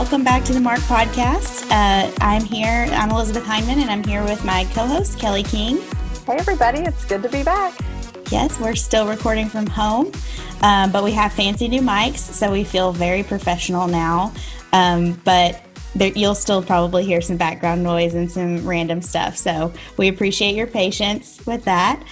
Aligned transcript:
Welcome 0.00 0.24
back 0.24 0.44
to 0.44 0.54
the 0.54 0.60
Marked 0.60 0.84
Podcast. 0.84 1.70
Uh, 1.70 2.10
I'm 2.22 2.42
here, 2.42 2.86
I'm 2.92 3.10
Elizabeth 3.10 3.44
Hyndman, 3.44 3.82
and 3.82 3.90
I'm 3.90 4.02
here 4.02 4.24
with 4.24 4.42
my 4.46 4.64
co 4.72 4.86
host, 4.86 5.18
Kelly 5.18 5.42
King. 5.42 5.82
Hey, 6.24 6.36
everybody, 6.38 6.78
it's 6.78 7.04
good 7.04 7.22
to 7.22 7.28
be 7.28 7.42
back. 7.42 7.78
Yes, 8.30 8.58
we're 8.58 8.76
still 8.76 9.06
recording 9.06 9.50
from 9.50 9.66
home, 9.66 10.10
um, 10.62 10.90
but 10.90 11.04
we 11.04 11.12
have 11.12 11.34
fancy 11.34 11.68
new 11.68 11.82
mics, 11.82 12.16
so 12.16 12.50
we 12.50 12.64
feel 12.64 12.92
very 12.92 13.22
professional 13.22 13.86
now. 13.88 14.32
Um, 14.72 15.20
but 15.22 15.62
there, 15.94 16.12
you'll 16.14 16.34
still 16.34 16.62
probably 16.62 17.04
hear 17.04 17.20
some 17.20 17.36
background 17.36 17.82
noise 17.82 18.14
and 18.14 18.30
some 18.30 18.66
random 18.66 19.02
stuff. 19.02 19.36
So 19.36 19.72
we 19.96 20.08
appreciate 20.08 20.54
your 20.54 20.66
patience 20.66 21.44
with 21.46 21.64
that. 21.64 22.02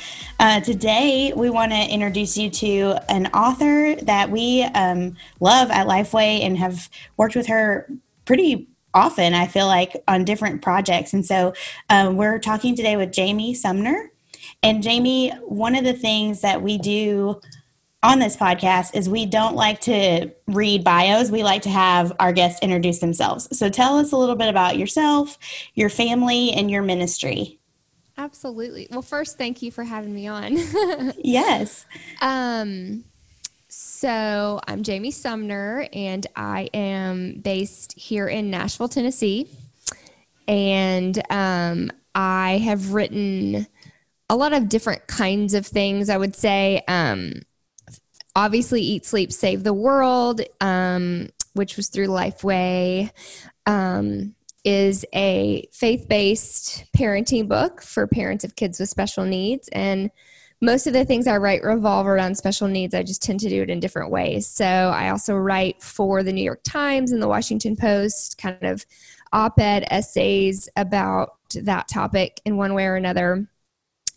Uh, 0.41 0.61
today, 0.61 1.33
we 1.35 1.51
want 1.51 1.73
to 1.73 1.89
introduce 1.89 2.37
you 2.37 2.51
to 2.51 2.99
an 3.09 3.27
author 3.29 3.97
that 4.03 4.31
we 4.31 4.63
um, 4.75 5.17
love 5.41 5.71
at 5.71 5.87
Lifeway 5.87 6.41
and 6.43 6.57
have 6.59 6.89
worked 7.17 7.37
with 7.37 7.47
her 7.47 7.89
pretty 8.25 8.69
often, 8.95 9.35
I 9.35 9.47
feel 9.47 9.67
like, 9.67 10.03
on 10.07 10.25
different 10.25 10.63
projects. 10.63 11.13
And 11.13 11.25
so 11.25 11.55
um, 11.91 12.17
we're 12.17 12.39
talking 12.39 12.77
today 12.77 12.97
with 12.97 13.13
Jamie 13.13 13.55
Sumner. 13.55 14.11
And 14.63 14.83
Jamie, 14.83 15.31
one 15.45 15.75
of 15.75 15.85
the 15.85 15.93
things 15.93 16.41
that 16.41 16.63
we 16.63 16.79
do 16.79 17.41
on 18.03 18.21
this 18.21 18.37
podcast 18.37 18.95
is 18.95 19.09
we 19.09 19.27
don't 19.27 19.57
like 19.57 19.81
to 19.81 20.31
read 20.47 20.85
bios. 20.85 21.31
We 21.31 21.43
like 21.43 21.63
to 21.63 21.71
have 21.71 22.13
our 22.21 22.33
guests 22.33 22.61
introduce 22.63 23.01
themselves. 23.01 23.49
So 23.59 23.69
tell 23.69 23.99
us 23.99 24.13
a 24.13 24.17
little 24.17 24.37
bit 24.37 24.49
about 24.49 24.79
yourself, 24.79 25.37
your 25.75 25.89
family, 25.89 26.53
and 26.53 26.71
your 26.71 26.83
ministry. 26.83 27.59
Absolutely. 28.17 28.89
Well, 28.91 29.03
first, 29.03 29.39
thank 29.39 29.63
you 29.63 29.71
for 29.71 29.85
having 29.85 30.15
me 30.15 30.27
on. 30.27 30.59
yes. 31.19 31.87
Um, 32.21 33.05
so 33.69 34.61
I'm 34.67 34.83
Jamie 34.83 35.11
Sumner, 35.11 35.89
and 35.93 36.27
I 36.37 36.69
am 36.75 37.41
based 37.41 37.99
here 37.99 38.29
in 38.29 38.51
Nashville, 38.51 38.89
Tennessee. 38.89 39.49
And 40.47 41.21
um, 41.31 41.91
I 42.15 42.59
have 42.59 42.93
written 42.93 43.67
a 44.31 44.37
lot 44.37 44.53
of 44.53 44.69
different 44.69 45.07
kinds 45.07 45.55
of 45.55 45.67
things, 45.67 46.09
I 46.09 46.17
would 46.17 46.35
say. 46.35 46.83
Um, 46.89 47.43
obviously, 48.39 48.81
Eat, 48.81 49.05
Sleep, 49.05 49.33
Save 49.33 49.65
the 49.65 49.75
World, 49.75 50.41
um, 50.61 51.29
which 51.55 51.77
was 51.77 51.89
through 51.89 52.07
Lifeway. 52.07 53.11
Um, 53.67 54.35
is 54.65 55.05
a 55.15 55.67
faith 55.73 56.07
based 56.09 56.85
parenting 56.97 57.49
book 57.49 57.81
for 57.81 58.07
parents 58.07 58.45
of 58.45 58.55
kids 58.55 58.79
with 58.79 58.89
special 58.89 59.25
needs. 59.25 59.69
And 59.69 60.11
most 60.61 60.87
of 60.87 60.93
the 60.93 61.05
things 61.05 61.27
I 61.27 61.37
write 61.39 61.63
revolve 61.63 62.07
around 62.07 62.37
special 62.37 62.69
needs. 62.69 62.95
I 62.95 63.03
just 63.03 63.23
tend 63.23 63.41
to 63.41 63.49
do 63.49 63.63
it 63.63 63.71
in 63.71 63.81
different 63.81 64.11
ways. 64.11 64.47
So 64.47 64.65
I 64.65 65.11
also 65.11 65.35
write 65.37 65.83
for 65.83 66.23
the 66.23 66.33
New 66.33 66.43
York 66.43 66.61
Times 66.65 67.13
and 67.13 67.23
the 67.23 67.29
Washington 67.29 67.77
Post, 67.77 68.39
kind 68.39 68.63
of 68.63 68.85
op 69.33 69.59
ed 69.59 69.87
essays 69.91 70.69
about 70.77 71.37
that 71.55 71.89
topic 71.89 72.41
in 72.45 72.57
one 72.57 72.75
way 72.75 72.87
or 72.87 72.97
another. 72.97 73.49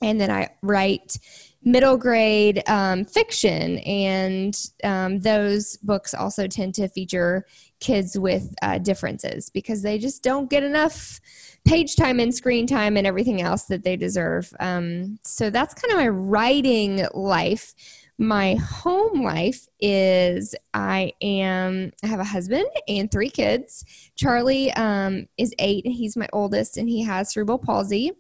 And 0.01 0.19
then 0.19 0.31
I 0.31 0.49
write 0.61 1.17
middle 1.63 1.97
grade 1.97 2.63
um, 2.67 3.05
fiction, 3.05 3.77
and 3.79 4.57
um, 4.83 5.19
those 5.19 5.77
books 5.77 6.13
also 6.13 6.47
tend 6.47 6.73
to 6.75 6.87
feature 6.87 7.45
kids 7.79 8.17
with 8.17 8.53
uh, 8.61 8.77
differences 8.77 9.49
because 9.49 9.81
they 9.81 9.97
just 9.97 10.23
don't 10.23 10.49
get 10.49 10.63
enough 10.63 11.19
page 11.65 11.95
time 11.95 12.19
and 12.19 12.33
screen 12.33 12.65
time 12.65 12.97
and 12.97 13.05
everything 13.05 13.41
else 13.41 13.63
that 13.63 13.83
they 13.83 13.95
deserve. 13.95 14.53
Um, 14.59 15.19
so 15.23 15.49
that's 15.49 15.73
kind 15.73 15.91
of 15.91 15.99
my 15.99 16.07
writing 16.07 17.05
life. 17.13 17.73
My 18.17 18.55
home 18.55 19.23
life 19.23 19.67
is 19.79 20.53
I 20.75 21.13
am 21.21 21.91
I 22.03 22.07
have 22.07 22.19
a 22.19 22.23
husband 22.23 22.65
and 22.87 23.09
three 23.09 23.31
kids. 23.31 23.83
Charlie 24.15 24.71
um, 24.73 25.27
is 25.37 25.53
eight; 25.57 25.85
and 25.85 25.93
he's 25.93 26.15
my 26.15 26.27
oldest, 26.31 26.77
and 26.77 26.87
he 26.87 27.03
has 27.03 27.33
cerebral 27.33 27.57
palsy 27.57 28.11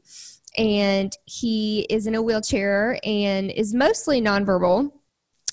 and 0.57 1.15
he 1.25 1.81
is 1.89 2.07
in 2.07 2.15
a 2.15 2.21
wheelchair 2.21 2.99
and 3.03 3.51
is 3.51 3.73
mostly 3.73 4.21
nonverbal, 4.21 4.91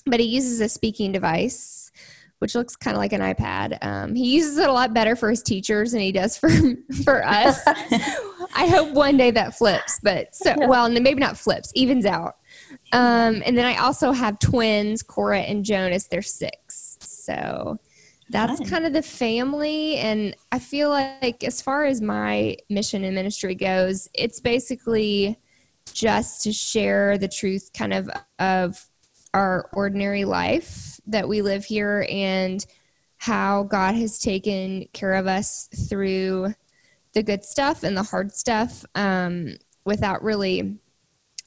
but 0.05 0.19
he 0.19 0.25
uses 0.25 0.59
a 0.61 0.69
speaking 0.69 1.11
device, 1.11 1.91
which 2.39 2.55
looks 2.55 2.75
kind 2.75 2.95
of 2.95 2.99
like 2.99 3.13
an 3.13 3.21
iPad. 3.21 3.77
Um, 3.81 4.15
he 4.15 4.35
uses 4.35 4.57
it 4.57 4.69
a 4.69 4.73
lot 4.73 4.93
better 4.93 5.15
for 5.15 5.29
his 5.29 5.41
teachers 5.41 5.91
than 5.91 6.01
he 6.01 6.11
does 6.11 6.37
for 6.37 6.49
for 7.03 7.25
us. 7.25 7.61
I 8.55 8.67
hope 8.67 8.93
one 8.93 9.17
day 9.17 9.31
that 9.31 9.55
flips, 9.55 9.99
but 10.01 10.35
so 10.35 10.55
well, 10.57 10.89
maybe 10.89 11.19
not 11.19 11.37
flips, 11.37 11.71
evens 11.75 12.05
out. 12.05 12.37
Um, 12.91 13.41
and 13.45 13.57
then 13.57 13.65
I 13.65 13.77
also 13.77 14.11
have 14.11 14.39
twins, 14.39 15.03
Cora 15.03 15.41
and 15.41 15.63
Jonas. 15.63 16.07
They're 16.07 16.21
six, 16.21 16.97
so 16.99 17.79
that's 18.29 18.69
kind 18.69 18.85
of 18.85 18.93
the 18.93 19.01
family 19.01 19.97
and 19.97 20.35
i 20.51 20.59
feel 20.59 20.89
like 20.89 21.43
as 21.43 21.61
far 21.61 21.85
as 21.85 22.01
my 22.01 22.55
mission 22.69 23.03
and 23.03 23.15
ministry 23.15 23.55
goes 23.55 24.07
it's 24.13 24.39
basically 24.39 25.37
just 25.93 26.43
to 26.43 26.53
share 26.53 27.17
the 27.17 27.27
truth 27.27 27.71
kind 27.73 27.93
of 27.93 28.09
of 28.37 28.85
our 29.33 29.69
ordinary 29.73 30.25
life 30.25 30.99
that 31.07 31.27
we 31.27 31.41
live 31.41 31.65
here 31.65 32.05
and 32.09 32.65
how 33.17 33.63
god 33.63 33.95
has 33.95 34.19
taken 34.19 34.87
care 34.93 35.13
of 35.13 35.27
us 35.27 35.67
through 35.89 36.53
the 37.13 37.23
good 37.23 37.43
stuff 37.43 37.83
and 37.83 37.97
the 37.97 38.03
hard 38.03 38.31
stuff 38.31 38.85
um, 38.95 39.55
without 39.85 40.23
really 40.23 40.77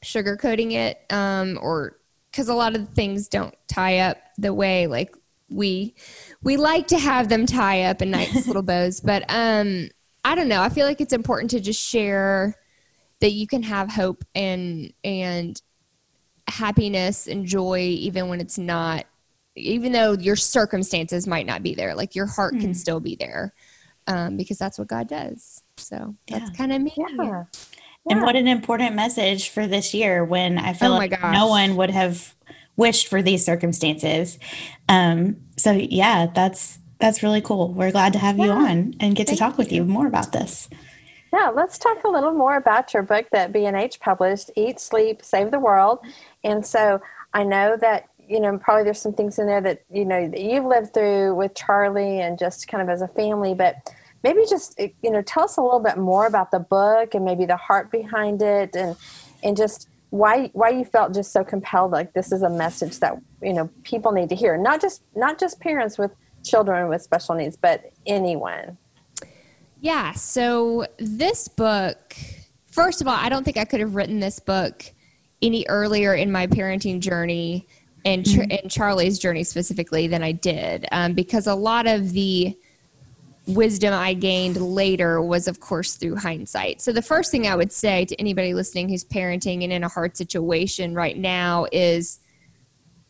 sugarcoating 0.04 0.72
it 0.72 1.00
um, 1.10 1.58
or 1.62 1.98
because 2.30 2.48
a 2.48 2.54
lot 2.54 2.74
of 2.74 2.88
things 2.90 3.28
don't 3.28 3.54
tie 3.68 4.00
up 4.00 4.18
the 4.38 4.52
way 4.52 4.86
like 4.86 5.14
we 5.52 5.94
we 6.42 6.56
like 6.56 6.88
to 6.88 6.98
have 6.98 7.28
them 7.28 7.46
tie 7.46 7.84
up 7.84 8.02
in 8.02 8.10
nice 8.10 8.46
little 8.46 8.62
bows, 8.62 9.00
but 9.00 9.24
um, 9.28 9.88
I 10.24 10.34
don't 10.34 10.48
know. 10.48 10.62
I 10.62 10.68
feel 10.68 10.86
like 10.86 11.00
it's 11.00 11.12
important 11.12 11.50
to 11.52 11.60
just 11.60 11.80
share 11.80 12.56
that 13.22 13.30
you 13.30 13.46
can 13.46 13.62
have 13.62 13.90
hope 13.90 14.24
and 14.34 14.92
and 15.04 15.62
happiness 16.48 17.28
and 17.28 17.46
joy 17.46 17.78
even 17.78 18.28
when 18.28 18.40
it's 18.40 18.58
not 18.58 19.06
even 19.54 19.92
though 19.92 20.12
your 20.12 20.36
circumstances 20.36 21.26
might 21.26 21.46
not 21.46 21.62
be 21.62 21.74
there 21.74 21.94
like 21.94 22.14
your 22.14 22.26
heart 22.26 22.52
mm. 22.54 22.60
can 22.60 22.70
hmm. 22.70 22.74
still 22.74 23.00
be 23.00 23.14
there 23.14 23.54
um, 24.08 24.36
because 24.36 24.58
that's 24.58 24.76
what 24.76 24.88
god 24.88 25.08
does 25.08 25.62
so 25.76 26.14
that's 26.28 26.50
yeah. 26.50 26.56
kind 26.56 26.72
of 26.72 26.82
me 26.82 26.92
yeah. 26.96 27.44
and 28.10 28.22
what 28.22 28.34
an 28.34 28.48
important 28.48 28.96
message 28.96 29.50
for 29.50 29.68
this 29.68 29.94
year 29.94 30.24
when 30.24 30.58
i 30.58 30.72
feel 30.72 30.92
oh 30.92 30.96
like 30.96 31.12
gosh. 31.12 31.32
no 31.32 31.46
one 31.46 31.76
would 31.76 31.90
have 31.90 32.34
wished 32.76 33.08
for 33.08 33.22
these 33.22 33.44
circumstances. 33.44 34.38
Um, 34.88 35.36
so 35.56 35.72
yeah, 35.72 36.26
that's 36.26 36.78
that's 36.98 37.22
really 37.22 37.40
cool. 37.40 37.72
We're 37.72 37.90
glad 37.90 38.12
to 38.12 38.18
have 38.18 38.38
yeah. 38.38 38.44
you 38.44 38.50
on 38.52 38.94
and 39.00 39.16
get 39.16 39.26
Thank 39.26 39.30
to 39.30 39.36
talk 39.36 39.58
with 39.58 39.72
you 39.72 39.84
more 39.84 40.06
about 40.06 40.32
this. 40.32 40.68
Yeah, 41.32 41.48
let's 41.48 41.78
talk 41.78 42.04
a 42.04 42.08
little 42.08 42.32
more 42.32 42.56
about 42.56 42.92
your 42.92 43.02
book 43.02 43.26
that 43.32 43.52
B&H 43.52 44.00
published, 44.00 44.50
Eat, 44.54 44.78
Sleep, 44.78 45.24
Save 45.24 45.50
the 45.50 45.58
World. 45.58 46.00
And 46.44 46.64
so 46.64 47.00
I 47.32 47.42
know 47.42 47.76
that 47.78 48.08
you 48.28 48.38
know 48.40 48.56
probably 48.58 48.84
there's 48.84 49.00
some 49.00 49.12
things 49.12 49.38
in 49.38 49.46
there 49.46 49.60
that 49.60 49.82
you 49.90 50.04
know 50.04 50.28
that 50.28 50.40
you've 50.40 50.64
lived 50.64 50.94
through 50.94 51.34
with 51.34 51.54
Charlie 51.54 52.20
and 52.20 52.38
just 52.38 52.68
kind 52.68 52.82
of 52.82 52.88
as 52.88 53.02
a 53.02 53.08
family, 53.08 53.54
but 53.54 53.92
maybe 54.22 54.42
just 54.48 54.78
you 54.78 55.10
know 55.10 55.22
tell 55.22 55.44
us 55.44 55.56
a 55.56 55.62
little 55.62 55.80
bit 55.80 55.98
more 55.98 56.26
about 56.26 56.50
the 56.50 56.60
book 56.60 57.14
and 57.14 57.24
maybe 57.24 57.46
the 57.46 57.56
heart 57.56 57.90
behind 57.90 58.42
it 58.42 58.76
and 58.76 58.96
and 59.42 59.56
just 59.56 59.88
why 60.12 60.50
why 60.52 60.68
you 60.68 60.84
felt 60.84 61.14
just 61.14 61.32
so 61.32 61.42
compelled 61.42 61.90
like 61.90 62.12
this 62.12 62.32
is 62.32 62.42
a 62.42 62.50
message 62.50 62.98
that 62.98 63.16
you 63.40 63.54
know 63.54 63.70
people 63.82 64.12
need 64.12 64.28
to 64.28 64.34
hear 64.34 64.58
not 64.58 64.78
just 64.78 65.02
not 65.16 65.40
just 65.40 65.58
parents 65.58 65.96
with 65.96 66.10
children 66.44 66.86
with 66.90 67.00
special 67.00 67.34
needs 67.34 67.56
but 67.56 67.90
anyone 68.06 68.76
yeah 69.80 70.12
so 70.12 70.86
this 70.98 71.48
book 71.48 72.14
first 72.66 73.00
of 73.00 73.08
all 73.08 73.14
i 73.14 73.30
don't 73.30 73.42
think 73.42 73.56
i 73.56 73.64
could 73.64 73.80
have 73.80 73.94
written 73.94 74.20
this 74.20 74.38
book 74.38 74.84
any 75.40 75.64
earlier 75.70 76.12
in 76.12 76.30
my 76.30 76.46
parenting 76.46 77.00
journey 77.00 77.66
and, 78.04 78.26
mm-hmm. 78.26 78.50
and 78.50 78.70
charlie's 78.70 79.18
journey 79.18 79.42
specifically 79.42 80.06
than 80.08 80.22
i 80.22 80.30
did 80.30 80.86
um, 80.92 81.14
because 81.14 81.46
a 81.46 81.54
lot 81.54 81.86
of 81.86 82.12
the 82.12 82.54
wisdom 83.46 83.92
I 83.92 84.14
gained 84.14 84.56
later 84.56 85.20
was, 85.20 85.48
of 85.48 85.60
course, 85.60 85.96
through 85.96 86.16
hindsight. 86.16 86.80
So, 86.80 86.92
the 86.92 87.02
first 87.02 87.30
thing 87.30 87.46
I 87.46 87.56
would 87.56 87.72
say 87.72 88.04
to 88.04 88.20
anybody 88.20 88.54
listening 88.54 88.88
who's 88.88 89.04
parenting 89.04 89.64
and 89.64 89.72
in 89.72 89.84
a 89.84 89.88
hard 89.88 90.16
situation 90.16 90.94
right 90.94 91.16
now 91.16 91.66
is 91.72 92.20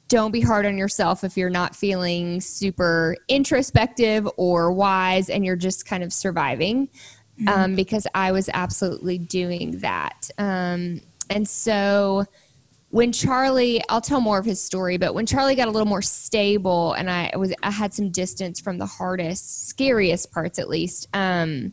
don't 0.08 0.30
be 0.30 0.42
hard 0.42 0.66
on 0.66 0.76
yourself 0.76 1.24
if 1.24 1.38
you're 1.38 1.48
not 1.48 1.74
feeling 1.74 2.38
super 2.40 3.16
introspective 3.28 4.28
or 4.36 4.70
wise 4.70 5.30
and 5.30 5.42
you're 5.42 5.56
just 5.56 5.86
kind 5.86 6.02
of 6.02 6.12
surviving 6.12 6.86
mm-hmm. 7.40 7.48
um, 7.48 7.74
because 7.74 8.06
I 8.14 8.32
was 8.32 8.50
absolutely 8.52 9.16
doing 9.16 9.78
that. 9.78 10.30
Um, 10.36 11.00
and 11.30 11.48
so 11.48 12.26
when 12.92 13.10
Charlie, 13.10 13.82
I'll 13.88 14.02
tell 14.02 14.20
more 14.20 14.38
of 14.38 14.44
his 14.44 14.62
story, 14.62 14.98
but 14.98 15.14
when 15.14 15.24
Charlie 15.24 15.54
got 15.54 15.66
a 15.66 15.70
little 15.70 15.88
more 15.88 16.02
stable 16.02 16.92
and 16.92 17.10
I 17.10 17.32
was, 17.38 17.54
I 17.62 17.70
had 17.70 17.94
some 17.94 18.10
distance 18.10 18.60
from 18.60 18.76
the 18.76 18.84
hardest, 18.84 19.66
scariest 19.66 20.30
parts 20.30 20.58
at 20.58 20.68
least. 20.68 21.08
Um, 21.14 21.72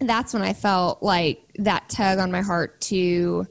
that's 0.00 0.34
when 0.34 0.42
I 0.42 0.52
felt 0.52 1.02
like 1.02 1.40
that 1.56 1.88
tug 1.88 2.18
on 2.18 2.30
my 2.30 2.42
heart 2.42 2.82
to 2.82 3.46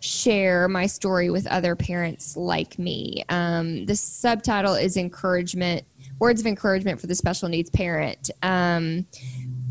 share 0.00 0.66
my 0.66 0.86
story 0.86 1.30
with 1.30 1.46
other 1.46 1.76
parents 1.76 2.36
like 2.36 2.80
me. 2.80 3.22
Um, 3.28 3.86
the 3.86 3.94
subtitle 3.94 4.74
is 4.74 4.96
encouragement, 4.96 5.84
words 6.18 6.40
of 6.40 6.48
encouragement 6.48 7.00
for 7.00 7.06
the 7.06 7.14
special 7.14 7.48
needs 7.48 7.70
parent. 7.70 8.28
Um, 8.42 9.06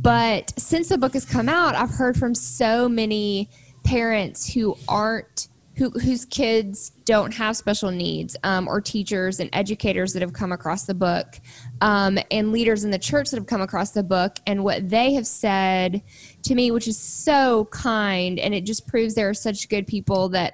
but 0.02 0.58
since 0.58 0.88
the 0.88 0.98
book 0.98 1.12
has 1.12 1.26
come 1.26 1.50
out, 1.50 1.76
I've 1.76 1.92
heard 1.92 2.16
from 2.16 2.36
so 2.36 2.88
many 2.88 3.50
parents 3.84 4.54
who 4.54 4.78
aren't 4.88 5.50
who, 5.82 5.90
whose 6.00 6.26
kids 6.26 6.92
don't 7.06 7.34
have 7.34 7.58
special 7.58 7.90
needs, 7.90 8.38
um, 8.44 8.68
or 8.68 8.80
teachers 8.80 9.40
and 9.40 9.50
educators 9.52 10.14
that 10.14 10.22
have 10.22 10.32
come 10.32 10.52
across 10.52 10.86
the 10.86 10.94
book, 10.94 11.40
um, 11.82 12.20
and 12.30 12.52
leaders 12.52 12.84
in 12.84 12.92
the 12.92 13.00
church 13.00 13.32
that 13.32 13.38
have 13.38 13.48
come 13.48 13.62
across 13.62 13.90
the 13.90 14.04
book, 14.04 14.38
and 14.46 14.64
what 14.64 14.88
they 14.88 15.14
have 15.14 15.26
said 15.26 16.04
to 16.44 16.54
me, 16.54 16.70
which 16.70 16.88
is 16.88 17.00
so 17.00 17.66
kind, 17.72 18.38
and 18.38 18.54
it 18.54 18.64
just 18.64 18.88
proves 18.88 19.16
there 19.16 19.30
are 19.30 19.34
such 19.34 19.70
good 19.70 19.88
people 19.88 20.30
that 20.30 20.54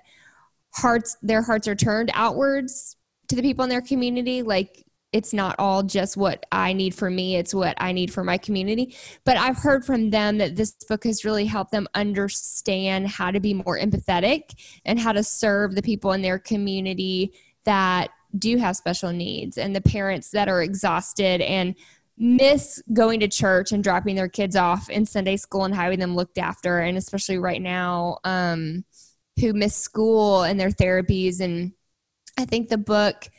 hearts 0.74 1.18
their 1.22 1.42
hearts 1.42 1.68
are 1.68 1.76
turned 1.76 2.10
outwards 2.14 2.96
to 3.28 3.36
the 3.36 3.42
people 3.42 3.66
in 3.66 3.70
their 3.70 3.82
community, 3.82 4.44
like 4.44 4.86
it's 5.14 5.34
not 5.34 5.56
all 5.58 5.84
just 5.84 6.18
what 6.18 6.46
I 6.52 6.74
need 6.74 6.94
for 6.94 7.10
me, 7.10 7.38
it's 7.38 7.54
what 7.54 7.76
I 7.80 7.92
need 7.92 8.12
for 8.12 8.24
my 8.24 8.38
community. 8.38 8.96
But 9.24 9.38
I've 9.38 9.58
heard 9.58 9.86
from 9.86 10.10
them 10.10 10.38
that 10.40 10.56
this 10.56 10.76
book 10.88 11.06
has 11.06 11.24
really 11.24 11.46
helped 11.46 11.72
them 11.72 11.88
understand 11.94 13.08
how 13.08 13.32
to 13.32 13.40
be 13.40 13.54
more 13.54 13.80
empathetic 13.80 14.80
and 14.86 15.00
how 15.00 15.14
to 15.14 15.24
serve 15.24 15.76
the 15.76 15.82
people 15.82 16.12
in 16.12 16.22
their 16.22 16.40
community 16.40 17.34
that 17.64 18.10
do 18.38 18.58
have 18.58 18.76
special 18.76 19.12
needs 19.12 19.58
and 19.58 19.76
the 19.76 19.82
parents 19.82 20.32
that 20.32 20.50
are 20.50 20.62
exhausted 20.62 21.42
and 21.42 21.76
miss 22.18 22.82
going 22.94 23.20
to 23.20 23.28
church 23.28 23.72
and 23.72 23.84
dropping 23.84 24.16
their 24.16 24.28
kids 24.28 24.56
off 24.56 24.90
in 24.90 25.06
Sunday 25.06 25.38
school 25.38 25.64
and 25.64 25.76
having 25.76 26.00
them 26.00 26.16
looked 26.16 26.38
after. 26.38 26.80
And 26.80 26.98
especially 26.98 27.38
right 27.38 27.62
now, 27.62 28.18
um, 28.24 28.84
who 29.40 29.54
miss 29.54 29.76
school 29.76 30.44
and 30.44 30.60
their 30.60 30.72
therapies. 30.72 31.40
And 31.40 31.74
I 32.38 32.46
think 32.46 32.70
the 32.70 32.78
book 32.78 33.30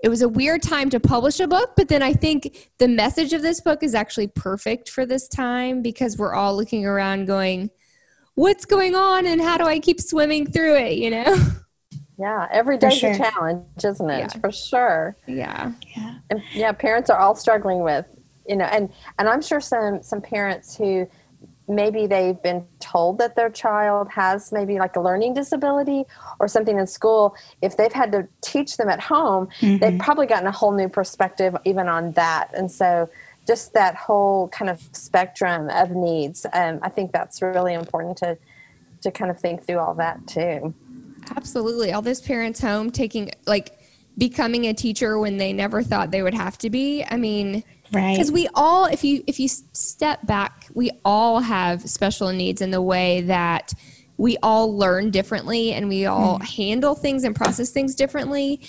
it 0.00 0.08
was 0.08 0.22
a 0.22 0.28
weird 0.28 0.62
time 0.62 0.90
to 0.90 1.00
publish 1.00 1.40
a 1.40 1.48
book, 1.48 1.72
but 1.76 1.88
then 1.88 2.02
I 2.02 2.12
think 2.12 2.70
the 2.78 2.88
message 2.88 3.32
of 3.32 3.42
this 3.42 3.60
book 3.60 3.82
is 3.82 3.94
actually 3.94 4.28
perfect 4.28 4.88
for 4.88 5.04
this 5.04 5.26
time 5.26 5.82
because 5.82 6.16
we're 6.16 6.34
all 6.34 6.56
looking 6.56 6.86
around 6.86 7.26
going, 7.26 7.70
what's 8.34 8.64
going 8.64 8.94
on 8.94 9.26
and 9.26 9.40
how 9.40 9.58
do 9.58 9.64
I 9.64 9.80
keep 9.80 10.00
swimming 10.00 10.46
through 10.46 10.76
it, 10.76 10.98
you 10.98 11.10
know? 11.10 11.36
Yeah, 12.20 12.48
every 12.50 12.78
day's 12.78 12.98
sure. 12.98 13.12
a 13.12 13.16
challenge, 13.16 13.64
isn't 13.84 14.10
it? 14.10 14.18
Yeah. 14.18 14.40
For 14.40 14.50
sure. 14.50 15.16
Yeah. 15.26 15.72
Yeah. 15.96 16.14
And 16.30 16.42
yeah, 16.52 16.72
parents 16.72 17.10
are 17.10 17.18
all 17.18 17.36
struggling 17.36 17.80
with, 17.80 18.06
you 18.48 18.56
know, 18.56 18.64
and 18.64 18.92
and 19.20 19.28
I'm 19.28 19.40
sure 19.40 19.60
some 19.60 20.02
some 20.02 20.20
parents 20.20 20.76
who 20.76 21.08
maybe 21.68 22.06
they've 22.06 22.40
been 22.42 22.66
told 22.80 23.18
that 23.18 23.36
their 23.36 23.50
child 23.50 24.08
has 24.10 24.52
maybe 24.52 24.78
like 24.78 24.96
a 24.96 25.00
learning 25.00 25.34
disability 25.34 26.04
or 26.40 26.48
something 26.48 26.78
in 26.78 26.86
school 26.86 27.36
if 27.62 27.76
they've 27.76 27.92
had 27.92 28.10
to 28.12 28.26
teach 28.40 28.76
them 28.76 28.88
at 28.88 29.00
home 29.00 29.48
mm-hmm. 29.60 29.78
they've 29.78 29.98
probably 29.98 30.26
gotten 30.26 30.46
a 30.46 30.52
whole 30.52 30.72
new 30.72 30.88
perspective 30.88 31.56
even 31.64 31.88
on 31.88 32.12
that. 32.12 32.50
And 32.54 32.70
so 32.70 33.08
just 33.46 33.72
that 33.72 33.94
whole 33.94 34.48
kind 34.48 34.70
of 34.70 34.80
spectrum 34.92 35.70
of 35.70 35.90
needs 35.92 36.44
um, 36.52 36.78
i 36.82 36.88
think 36.90 37.12
that's 37.12 37.40
really 37.40 37.72
important 37.72 38.14
to 38.14 38.36
to 39.02 39.10
kind 39.10 39.30
of 39.30 39.38
think 39.38 39.64
through 39.64 39.78
all 39.78 39.94
that 39.94 40.26
too. 40.26 40.74
Absolutely. 41.36 41.92
All 41.92 42.02
those 42.02 42.20
parents 42.20 42.60
home 42.60 42.90
taking 42.90 43.30
like 43.46 43.78
becoming 44.16 44.66
a 44.66 44.74
teacher 44.74 45.18
when 45.18 45.36
they 45.36 45.52
never 45.52 45.82
thought 45.82 46.10
they 46.10 46.22
would 46.22 46.34
have 46.34 46.58
to 46.58 46.70
be. 46.70 47.04
I 47.04 47.16
mean 47.16 47.64
right 47.92 48.14
because 48.14 48.30
we 48.32 48.48
all 48.54 48.86
if 48.86 49.04
you 49.04 49.22
if 49.26 49.40
you 49.40 49.48
step 49.48 50.26
back 50.26 50.66
we 50.74 50.90
all 51.04 51.40
have 51.40 51.88
special 51.88 52.32
needs 52.32 52.60
in 52.60 52.70
the 52.70 52.82
way 52.82 53.20
that 53.22 53.72
we 54.18 54.36
all 54.42 54.76
learn 54.76 55.10
differently 55.10 55.72
and 55.72 55.88
we 55.88 56.04
all 56.04 56.38
mm. 56.38 56.56
handle 56.56 56.94
things 56.94 57.24
and 57.24 57.34
process 57.34 57.70
things 57.70 57.94
differently 57.94 58.60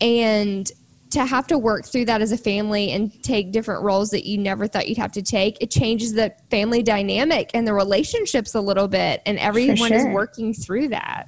and 0.00 0.70
to 1.10 1.24
have 1.24 1.46
to 1.46 1.56
work 1.56 1.86
through 1.86 2.04
that 2.04 2.20
as 2.20 2.32
a 2.32 2.36
family 2.36 2.90
and 2.92 3.22
take 3.22 3.50
different 3.50 3.82
roles 3.82 4.10
that 4.10 4.26
you 4.26 4.36
never 4.36 4.66
thought 4.66 4.88
you'd 4.88 4.98
have 4.98 5.12
to 5.12 5.22
take 5.22 5.56
it 5.60 5.70
changes 5.70 6.12
the 6.12 6.32
family 6.50 6.82
dynamic 6.82 7.50
and 7.54 7.66
the 7.66 7.72
relationships 7.72 8.54
a 8.54 8.60
little 8.60 8.88
bit 8.88 9.22
and 9.26 9.38
everyone 9.38 9.76
sure. 9.76 9.96
is 9.96 10.06
working 10.14 10.52
through 10.52 10.88
that 10.88 11.26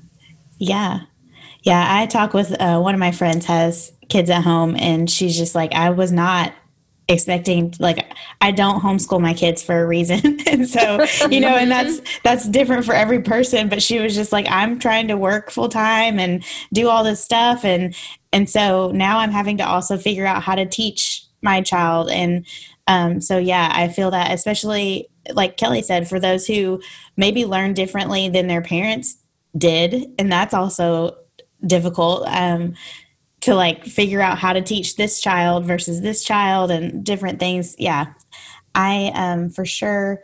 yeah 0.59 1.01
yeah 1.63 1.87
i 1.89 2.07
talk 2.07 2.35
with 2.35 2.55
uh, 2.61 2.79
one 2.79 2.95
of 2.95 3.01
my 3.01 3.11
friends 3.11 3.47
has 3.47 3.93
kids 4.09 4.29
at 4.29 4.43
home 4.43 4.77
and 4.77 5.09
she's 5.09 5.37
just 5.37 5.55
like 5.55 5.73
i 5.73 5.89
was 5.89 6.13
not 6.13 6.53
expecting 7.11 7.75
like 7.81 8.07
I 8.41 8.53
don't 8.53 8.81
homeschool 8.81 9.21
my 9.21 9.35
kids 9.35 9.63
for 9.63 9.83
a 9.83 9.87
reason. 9.87 10.41
and 10.47 10.69
so, 10.69 11.05
you 11.29 11.41
know, 11.41 11.57
and 11.57 11.71
that's 11.71 12.01
that's 12.25 12.49
different 12.49 12.85
for 12.85 12.95
every 12.95 13.21
person, 13.21 13.69
but 13.69 13.83
she 13.83 13.99
was 13.99 14.15
just 14.15 14.33
like 14.33 14.47
I'm 14.49 14.79
trying 14.79 15.09
to 15.09 15.17
work 15.17 15.51
full 15.51 15.69
time 15.69 16.19
and 16.19 16.45
do 16.73 16.89
all 16.89 17.05
this 17.05 17.23
stuff. 17.23 17.65
And 17.65 17.95
and 18.33 18.49
so 18.49 18.93
now 18.93 19.19
I'm 19.19 19.33
having 19.33 19.59
to 19.59 19.67
also 19.67 19.99
figure 19.99 20.27
out 20.27 20.43
how 20.43 20.55
to 20.55 20.67
teach 20.67 21.25
my 21.43 21.61
child. 21.61 22.11
And 22.11 22.47
um 22.87 23.21
so 23.21 23.39
yeah, 23.39 23.71
I 23.73 23.89
feel 23.89 24.11
that 24.13 24.33
especially 24.33 25.09
like 25.33 25.57
Kelly 25.57 25.83
said 25.83 26.09
for 26.09 26.21
those 26.21 26.47
who 26.47 26.81
maybe 27.17 27.45
learn 27.45 27.75
differently 27.75 28.29
than 28.29 28.47
their 28.47 28.63
parents 28.63 29.17
did 29.59 30.13
and 30.19 30.31
that's 30.31 30.55
also 30.55 31.17
difficult. 31.67 32.27
Um 32.29 32.75
to 33.41 33.55
like 33.55 33.85
figure 33.85 34.21
out 34.21 34.39
how 34.39 34.53
to 34.53 34.61
teach 34.63 34.97
this 34.97 35.21
child 35.21 35.65
versus 35.65 36.01
this 36.01 36.23
child 36.25 36.71
and 36.71 37.05
different 37.05 37.39
things. 37.41 37.75
Yeah. 37.79 38.13
I 38.75 39.11
um 39.15 39.51
for 39.51 39.65
sure 39.65 40.23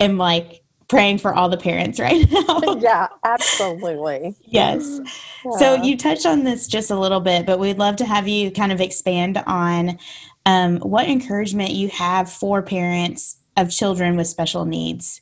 am 0.00 0.18
like 0.18 0.62
praying 0.88 1.18
for 1.18 1.34
all 1.34 1.48
the 1.48 1.56
parents 1.56 1.98
right 2.00 2.30
now. 2.30 2.76
yeah, 2.78 3.08
absolutely. 3.24 4.34
yes. 4.44 5.00
Yeah. 5.44 5.58
So 5.58 5.74
you 5.82 5.96
touched 5.96 6.26
on 6.26 6.44
this 6.44 6.66
just 6.68 6.90
a 6.90 6.98
little 6.98 7.20
bit, 7.20 7.44
but 7.46 7.58
we'd 7.58 7.78
love 7.78 7.96
to 7.96 8.04
have 8.04 8.28
you 8.28 8.50
kind 8.50 8.72
of 8.72 8.80
expand 8.80 9.42
on 9.46 9.98
um, 10.46 10.78
what 10.78 11.08
encouragement 11.08 11.70
you 11.70 11.88
have 11.88 12.30
for 12.30 12.62
parents 12.62 13.36
of 13.56 13.70
children 13.70 14.16
with 14.16 14.26
special 14.28 14.64
needs 14.64 15.20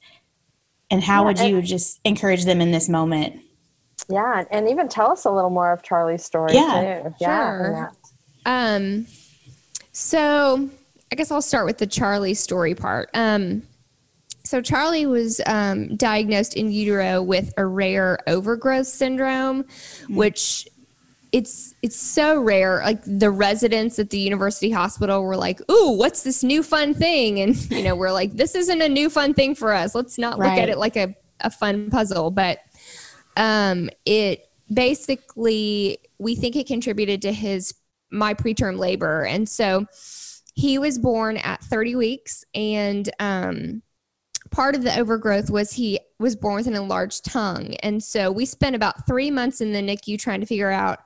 and 0.90 1.02
how 1.02 1.22
yeah, 1.22 1.26
would 1.26 1.38
you 1.40 1.58
and- 1.58 1.66
just 1.66 1.98
encourage 2.04 2.44
them 2.44 2.60
in 2.60 2.70
this 2.70 2.88
moment? 2.88 3.40
Yeah, 4.08 4.44
and 4.50 4.68
even 4.68 4.88
tell 4.88 5.10
us 5.10 5.24
a 5.24 5.30
little 5.30 5.50
more 5.50 5.72
of 5.72 5.82
Charlie's 5.82 6.24
story 6.24 6.54
yeah, 6.54 7.02
too. 7.02 7.14
Yeah, 7.20 7.56
sure. 7.56 7.92
Um, 8.46 9.06
so 9.92 10.68
I 11.12 11.16
guess 11.16 11.30
I'll 11.30 11.42
start 11.42 11.66
with 11.66 11.78
the 11.78 11.86
Charlie 11.86 12.34
story 12.34 12.74
part. 12.74 13.08
Um, 13.14 13.62
so 14.44 14.60
Charlie 14.60 15.06
was 15.06 15.40
um, 15.46 15.96
diagnosed 15.96 16.54
in 16.54 16.70
utero 16.70 17.22
with 17.22 17.54
a 17.56 17.64
rare 17.64 18.18
overgrowth 18.26 18.86
syndrome, 18.86 19.64
mm-hmm. 19.64 20.16
which 20.16 20.68
it's 21.32 21.74
it's 21.82 21.96
so 21.96 22.40
rare. 22.40 22.80
Like 22.84 23.00
the 23.06 23.30
residents 23.30 23.98
at 23.98 24.10
the 24.10 24.18
university 24.18 24.70
hospital 24.70 25.22
were 25.22 25.36
like, 25.36 25.60
"Ooh, 25.70 25.96
what's 25.96 26.22
this 26.24 26.44
new 26.44 26.62
fun 26.62 26.94
thing?" 26.94 27.40
And 27.40 27.56
you 27.70 27.82
know, 27.82 27.96
we're 27.96 28.12
like, 28.12 28.34
"This 28.34 28.54
isn't 28.54 28.82
a 28.82 28.88
new 28.88 29.08
fun 29.08 29.34
thing 29.34 29.54
for 29.54 29.72
us. 29.72 29.94
Let's 29.94 30.18
not 30.18 30.38
right. 30.38 30.50
look 30.50 30.58
at 30.62 30.68
it 30.68 30.78
like 30.78 30.96
a 30.96 31.14
a 31.40 31.50
fun 31.50 31.90
puzzle." 31.90 32.30
But 32.30 32.58
um, 33.36 33.90
it 34.04 34.48
basically 34.72 35.98
we 36.18 36.34
think 36.34 36.56
it 36.56 36.66
contributed 36.66 37.22
to 37.22 37.32
his 37.32 37.74
my 38.10 38.34
preterm 38.34 38.78
labor, 38.78 39.24
and 39.24 39.48
so 39.48 39.86
he 40.54 40.78
was 40.78 40.98
born 40.98 41.36
at 41.38 41.62
30 41.64 41.96
weeks, 41.96 42.44
and 42.54 43.10
um, 43.18 43.82
part 44.50 44.76
of 44.76 44.84
the 44.84 44.96
overgrowth 44.96 45.50
was 45.50 45.72
he 45.72 45.98
was 46.20 46.36
born 46.36 46.56
with 46.56 46.66
an 46.66 46.74
enlarged 46.74 47.24
tongue, 47.24 47.74
and 47.82 48.02
so 48.02 48.30
we 48.30 48.44
spent 48.44 48.76
about 48.76 49.06
three 49.06 49.30
months 49.30 49.60
in 49.60 49.72
the 49.72 49.80
NICU 49.80 50.18
trying 50.18 50.40
to 50.40 50.46
figure 50.46 50.70
out 50.70 51.00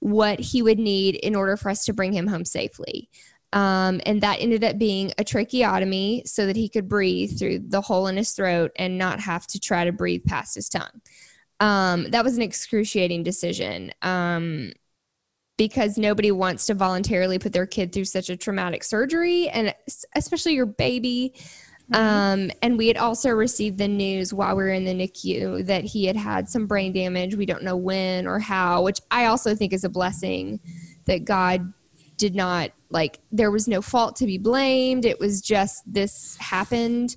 what 0.00 0.40
he 0.40 0.62
would 0.62 0.78
need 0.78 1.14
in 1.16 1.36
order 1.36 1.56
for 1.56 1.70
us 1.70 1.84
to 1.84 1.92
bring 1.92 2.12
him 2.12 2.26
home 2.26 2.44
safely. 2.44 3.08
Um, 3.52 4.00
and 4.06 4.20
that 4.20 4.40
ended 4.40 4.62
up 4.62 4.78
being 4.78 5.12
a 5.18 5.24
tracheotomy 5.24 6.22
so 6.24 6.46
that 6.46 6.56
he 6.56 6.68
could 6.68 6.88
breathe 6.88 7.38
through 7.38 7.58
the 7.66 7.80
hole 7.80 8.06
in 8.06 8.16
his 8.16 8.32
throat 8.32 8.70
and 8.76 8.96
not 8.96 9.20
have 9.20 9.46
to 9.48 9.58
try 9.58 9.84
to 9.84 9.92
breathe 9.92 10.24
past 10.24 10.54
his 10.54 10.68
tongue 10.68 11.02
um, 11.60 12.10
that 12.10 12.24
was 12.24 12.36
an 12.36 12.42
excruciating 12.42 13.22
decision 13.22 13.92
um, 14.02 14.72
because 15.58 15.98
nobody 15.98 16.32
wants 16.32 16.66
to 16.66 16.74
voluntarily 16.74 17.38
put 17.38 17.52
their 17.52 17.66
kid 17.66 17.92
through 17.92 18.06
such 18.06 18.30
a 18.30 18.36
traumatic 18.36 18.82
surgery, 18.82 19.48
and 19.50 19.74
especially 20.16 20.54
your 20.54 20.66
baby. 20.66 21.34
Mm-hmm. 21.92 22.02
Um, 22.02 22.50
and 22.62 22.78
we 22.78 22.88
had 22.88 22.96
also 22.96 23.30
received 23.30 23.76
the 23.76 23.88
news 23.88 24.32
while 24.32 24.56
we 24.56 24.62
were 24.62 24.70
in 24.70 24.84
the 24.84 24.94
NICU 24.94 25.66
that 25.66 25.84
he 25.84 26.06
had 26.06 26.16
had 26.16 26.48
some 26.48 26.66
brain 26.66 26.92
damage. 26.92 27.34
We 27.34 27.46
don't 27.46 27.62
know 27.62 27.76
when 27.76 28.26
or 28.26 28.38
how, 28.38 28.82
which 28.82 29.00
I 29.10 29.26
also 29.26 29.54
think 29.54 29.72
is 29.72 29.84
a 29.84 29.88
blessing 29.88 30.60
that 31.04 31.24
God 31.24 31.72
did 32.16 32.34
not 32.34 32.70
like 32.90 33.18
there 33.32 33.50
was 33.50 33.68
no 33.68 33.82
fault 33.82 34.16
to 34.16 34.26
be 34.26 34.38
blamed. 34.38 35.04
It 35.04 35.18
was 35.18 35.42
just 35.42 35.82
this 35.86 36.36
happened, 36.36 37.16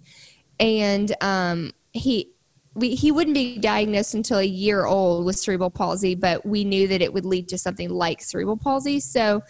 and 0.60 1.16
um, 1.22 1.72
he 1.94 2.33
we, 2.76 2.96
he 2.96 3.12
wouldn't 3.12 3.36
be 3.36 3.58
diagnosed 3.60 4.14
until 4.14 4.40
a 4.40 4.44
year 4.44 4.86
old 4.86 5.26
with 5.26 5.38
cerebral 5.38 5.70
palsy, 5.70 6.16
but 6.16 6.46
we 6.46 6.64
knew 6.64 6.88
that 6.88 7.02
it 7.02 7.14
would 7.14 7.26
lead 7.26 7.48
to 7.50 7.58
something 7.58 7.90
like 7.90 8.22
cerebral 8.22 8.58
palsy. 8.58 9.00
So 9.00 9.44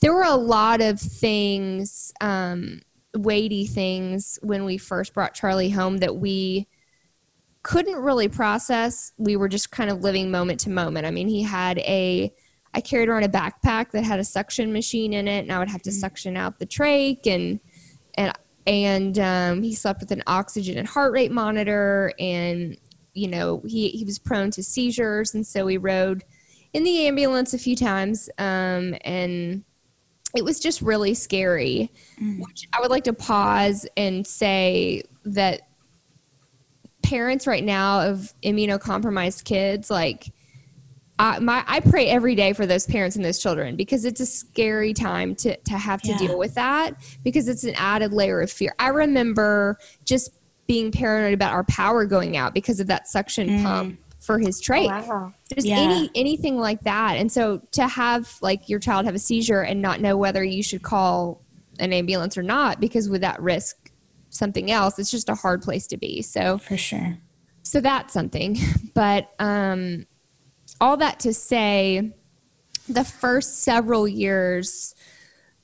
there 0.00 0.14
were 0.14 0.22
a 0.22 0.34
lot 0.34 0.80
of 0.80 0.98
things, 0.98 2.12
um, 2.20 2.80
weighty 3.14 3.66
things, 3.66 4.38
when 4.42 4.64
we 4.64 4.78
first 4.78 5.12
brought 5.12 5.34
Charlie 5.34 5.70
home 5.70 5.98
that 5.98 6.16
we 6.16 6.66
couldn't 7.62 7.96
really 7.96 8.28
process. 8.28 9.12
We 9.18 9.36
were 9.36 9.48
just 9.48 9.70
kind 9.70 9.90
of 9.90 10.00
living 10.00 10.30
moment 10.30 10.60
to 10.60 10.70
moment. 10.70 11.06
I 11.06 11.10
mean, 11.10 11.28
he 11.28 11.42
had 11.42 11.78
a, 11.78 12.32
I 12.74 12.80
carried 12.80 13.08
around 13.08 13.24
a 13.24 13.28
backpack 13.28 13.90
that 13.90 14.02
had 14.02 14.18
a 14.18 14.24
suction 14.24 14.72
machine 14.72 15.12
in 15.12 15.28
it, 15.28 15.40
and 15.40 15.52
I 15.52 15.58
would 15.58 15.68
have 15.68 15.82
to 15.82 15.90
mm-hmm. 15.90 15.98
suction 15.98 16.36
out 16.36 16.58
the 16.58 16.66
trach 16.66 17.26
and 17.26 17.60
and 18.14 18.32
and 18.66 19.18
um, 19.18 19.62
he 19.62 19.74
slept 19.74 20.00
with 20.00 20.12
an 20.12 20.22
oxygen 20.26 20.78
and 20.78 20.86
heart 20.86 21.12
rate 21.12 21.32
monitor 21.32 22.12
and 22.18 22.76
you 23.14 23.28
know 23.28 23.62
he, 23.66 23.88
he 23.88 24.04
was 24.04 24.18
prone 24.18 24.50
to 24.50 24.62
seizures 24.62 25.34
and 25.34 25.46
so 25.46 25.64
we 25.64 25.76
rode 25.76 26.24
in 26.72 26.84
the 26.84 27.06
ambulance 27.06 27.52
a 27.54 27.58
few 27.58 27.76
times 27.76 28.30
um, 28.38 28.94
and 29.02 29.64
it 30.34 30.44
was 30.44 30.60
just 30.60 30.80
really 30.80 31.14
scary 31.14 31.90
mm. 32.20 32.40
which 32.40 32.66
i 32.72 32.80
would 32.80 32.90
like 32.90 33.04
to 33.04 33.12
pause 33.12 33.86
and 33.96 34.26
say 34.26 35.02
that 35.24 35.68
parents 37.02 37.46
right 37.46 37.64
now 37.64 38.00
of 38.00 38.32
immunocompromised 38.42 39.44
kids 39.44 39.90
like 39.90 40.32
I, 41.18 41.38
my, 41.38 41.62
I 41.66 41.80
pray 41.80 42.08
every 42.08 42.34
day 42.34 42.52
for 42.52 42.66
those 42.66 42.86
parents 42.86 43.16
and 43.16 43.24
those 43.24 43.38
children 43.38 43.76
because 43.76 44.04
it's 44.04 44.20
a 44.20 44.26
scary 44.26 44.94
time 44.94 45.34
to, 45.36 45.56
to 45.56 45.74
have 45.74 46.02
to 46.02 46.08
yeah. 46.08 46.18
deal 46.18 46.38
with 46.38 46.54
that 46.54 46.94
because 47.22 47.48
it's 47.48 47.64
an 47.64 47.74
added 47.76 48.12
layer 48.12 48.40
of 48.40 48.50
fear. 48.50 48.74
I 48.78 48.88
remember 48.88 49.78
just 50.04 50.30
being 50.66 50.90
paranoid 50.90 51.34
about 51.34 51.52
our 51.52 51.64
power 51.64 52.06
going 52.06 52.36
out 52.36 52.54
because 52.54 52.80
of 52.80 52.86
that 52.86 53.08
suction 53.08 53.48
mm. 53.48 53.62
pump 53.62 54.00
for 54.20 54.38
his 54.38 54.62
trach. 54.62 55.04
Oh, 55.04 55.08
wow. 55.08 55.32
Just 55.52 55.66
yeah. 55.66 55.78
any 55.78 56.10
anything 56.14 56.56
like 56.56 56.80
that. 56.82 57.16
And 57.16 57.30
so 57.30 57.58
to 57.72 57.86
have 57.86 58.38
like 58.40 58.68
your 58.68 58.78
child 58.78 59.04
have 59.04 59.14
a 59.14 59.18
seizure 59.18 59.62
and 59.62 59.82
not 59.82 60.00
know 60.00 60.16
whether 60.16 60.42
you 60.42 60.62
should 60.62 60.82
call 60.82 61.42
an 61.78 61.92
ambulance 61.92 62.38
or 62.38 62.42
not 62.42 62.80
because 62.80 63.08
with 63.08 63.22
that 63.22 63.40
risk 63.40 63.90
something 64.30 64.70
else, 64.70 64.98
it's 64.98 65.10
just 65.10 65.28
a 65.28 65.34
hard 65.34 65.62
place 65.62 65.86
to 65.88 65.96
be. 65.96 66.22
So 66.22 66.58
for 66.58 66.76
sure. 66.76 67.18
So 67.62 67.80
that's 67.80 68.12
something. 68.12 68.56
But 68.94 69.32
um 69.38 70.06
all 70.80 70.96
that 70.98 71.20
to 71.20 71.32
say, 71.32 72.12
the 72.88 73.04
first 73.04 73.62
several 73.62 74.08
years 74.08 74.94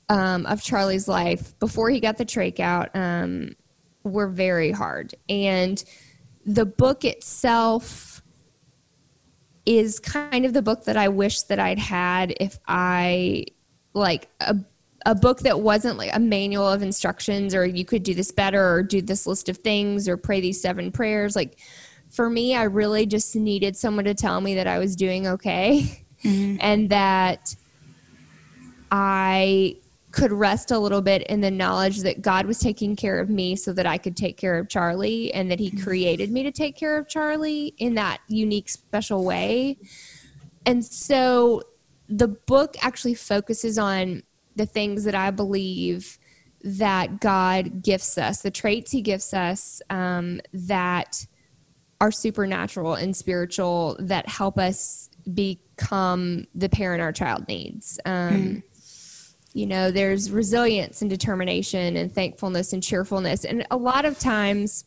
um, 0.07 0.45
of 0.45 0.61
Charlie's 0.61 1.07
life 1.07 1.57
before 1.59 1.89
he 1.89 1.99
got 1.99 2.17
the 2.17 2.25
trach 2.25 2.59
out 2.59 2.89
um, 2.95 3.55
were 4.03 4.27
very 4.27 4.71
hard. 4.71 5.13
And 5.27 5.83
the 6.45 6.65
book 6.65 7.05
itself 7.05 8.23
is 9.65 9.99
kind 9.99 10.45
of 10.45 10.53
the 10.53 10.61
book 10.61 10.85
that 10.85 10.97
I 10.97 11.09
wish 11.09 11.41
that 11.43 11.59
I'd 11.59 11.79
had 11.79 12.33
if 12.39 12.57
I 12.67 13.45
like 13.93 14.29
a 14.39 14.55
a 15.05 15.15
book 15.15 15.39
that 15.41 15.61
wasn't 15.61 15.97
like 15.97 16.13
a 16.13 16.19
manual 16.19 16.67
of 16.67 16.81
instructions 16.81 17.55
or 17.55 17.65
you 17.65 17.85
could 17.85 18.03
do 18.03 18.13
this 18.13 18.31
better 18.31 18.73
or 18.73 18.83
do 18.83 19.01
this 19.01 19.25
list 19.25 19.47
of 19.49 19.57
things 19.57 20.09
or 20.09 20.17
pray 20.17 20.41
these 20.41 20.61
seven 20.61 20.91
prayers 20.91 21.35
like 21.35 21.57
for 22.09 22.29
me, 22.29 22.55
I 22.55 22.63
really 22.63 23.05
just 23.05 23.35
needed 23.35 23.77
someone 23.77 24.05
to 24.05 24.13
tell 24.13 24.41
me 24.41 24.55
that 24.55 24.67
I 24.67 24.79
was 24.79 24.95
doing 24.95 25.27
okay 25.27 26.05
mm-hmm. 26.23 26.57
and 26.59 26.89
that 26.89 27.55
I 28.91 29.77
could 30.11 30.31
rest 30.31 30.71
a 30.71 30.79
little 30.79 31.01
bit 31.01 31.21
in 31.23 31.41
the 31.41 31.51
knowledge 31.51 31.99
that 31.99 32.21
God 32.21 32.47
was 32.47 32.57
taking 32.57 32.95
care 32.95 33.19
of 33.19 33.29
me 33.29 33.55
so 33.55 33.73
that 33.73 33.85
I 33.85 33.99
could 33.99 34.17
take 34.17 34.37
care 34.37 34.57
of 34.57 34.67
Charlie 34.67 35.31
and 35.33 35.51
that 35.51 35.59
He 35.59 35.69
mm-hmm. 35.69 35.83
created 35.83 36.31
me 36.31 36.43
to 36.43 36.51
take 36.51 36.75
care 36.75 36.97
of 36.97 37.07
Charlie 37.07 37.75
in 37.77 37.93
that 37.95 38.19
unique, 38.27 38.69
special 38.69 39.23
way. 39.23 39.77
And 40.65 40.83
so 40.83 41.61
the 42.07 42.27
book 42.27 42.75
actually 42.81 43.13
focuses 43.13 43.77
on 43.77 44.23
the 44.55 44.65
things 44.65 45.03
that 45.03 45.15
I 45.15 45.29
believe 45.29 46.17
that 46.63 47.21
God 47.21 47.83
gifts 47.83 48.17
us, 48.17 48.41
the 48.41 48.51
traits 48.51 48.91
He 48.91 49.01
gifts 49.01 49.33
us 49.33 49.81
um, 49.91 50.41
that 50.53 51.27
are 52.01 52.11
supernatural 52.11 52.95
and 52.95 53.15
spiritual 53.15 53.97
that 53.99 54.27
help 54.27 54.57
us 54.57 55.09
become 55.33 56.45
the 56.55 56.69
parent 56.69 57.01
our 57.01 57.11
child 57.11 57.47
needs. 57.47 57.99
Um, 58.05 58.33
mm. 58.33 58.63
You 59.53 59.65
know, 59.65 59.91
there's 59.91 60.31
resilience 60.31 61.01
and 61.01 61.09
determination 61.09 61.97
and 61.97 62.13
thankfulness 62.13 62.71
and 62.71 62.81
cheerfulness. 62.81 63.45
And 63.45 63.65
a 63.71 63.77
lot 63.77 64.05
of 64.05 64.19
times, 64.19 64.85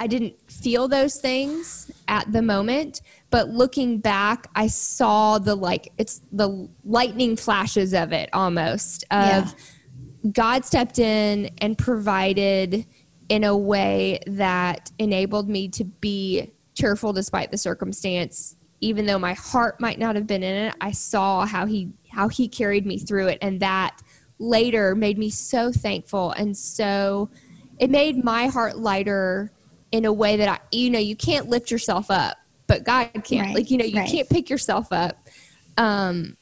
I 0.00 0.06
didn't 0.06 0.50
feel 0.50 0.88
those 0.88 1.16
things 1.16 1.90
at 2.08 2.32
the 2.32 2.40
moment, 2.40 3.02
but 3.28 3.50
looking 3.50 3.98
back, 3.98 4.48
I 4.54 4.66
saw 4.66 5.38
the 5.38 5.54
like, 5.54 5.92
it's 5.98 6.22
the 6.32 6.70
lightning 6.84 7.36
flashes 7.36 7.92
of 7.92 8.10
it 8.12 8.30
almost 8.32 9.04
of 9.10 9.18
yeah. 9.20 9.50
God 10.32 10.64
stepped 10.64 10.98
in 10.98 11.50
and 11.60 11.76
provided 11.76 12.86
in 13.30 13.44
a 13.44 13.56
way 13.56 14.18
that 14.26 14.90
enabled 14.98 15.48
me 15.48 15.68
to 15.68 15.84
be 15.84 16.50
cheerful 16.74 17.12
despite 17.12 17.50
the 17.50 17.56
circumstance 17.56 18.56
even 18.80 19.06
though 19.06 19.18
my 19.18 19.34
heart 19.34 19.80
might 19.80 19.98
not 19.98 20.16
have 20.16 20.26
been 20.26 20.42
in 20.42 20.66
it 20.66 20.74
i 20.80 20.90
saw 20.90 21.46
how 21.46 21.64
he 21.64 21.88
how 22.10 22.28
he 22.28 22.48
carried 22.48 22.84
me 22.84 22.98
through 22.98 23.28
it 23.28 23.38
and 23.40 23.60
that 23.60 24.02
later 24.38 24.94
made 24.94 25.16
me 25.16 25.30
so 25.30 25.70
thankful 25.70 26.32
and 26.32 26.56
so 26.56 27.30
it 27.78 27.88
made 27.88 28.22
my 28.24 28.46
heart 28.46 28.76
lighter 28.76 29.52
in 29.92 30.04
a 30.04 30.12
way 30.12 30.36
that 30.36 30.48
i 30.48 30.58
you 30.72 30.90
know 30.90 30.98
you 30.98 31.14
can't 31.14 31.48
lift 31.48 31.70
yourself 31.70 32.10
up 32.10 32.36
but 32.66 32.84
god 32.84 33.10
can 33.22 33.46
right. 33.46 33.54
like 33.54 33.70
you 33.70 33.78
know 33.78 33.84
you 33.84 33.98
right. 33.98 34.10
can't 34.10 34.28
pick 34.28 34.50
yourself 34.50 34.88
up 34.92 35.28
um 35.76 36.36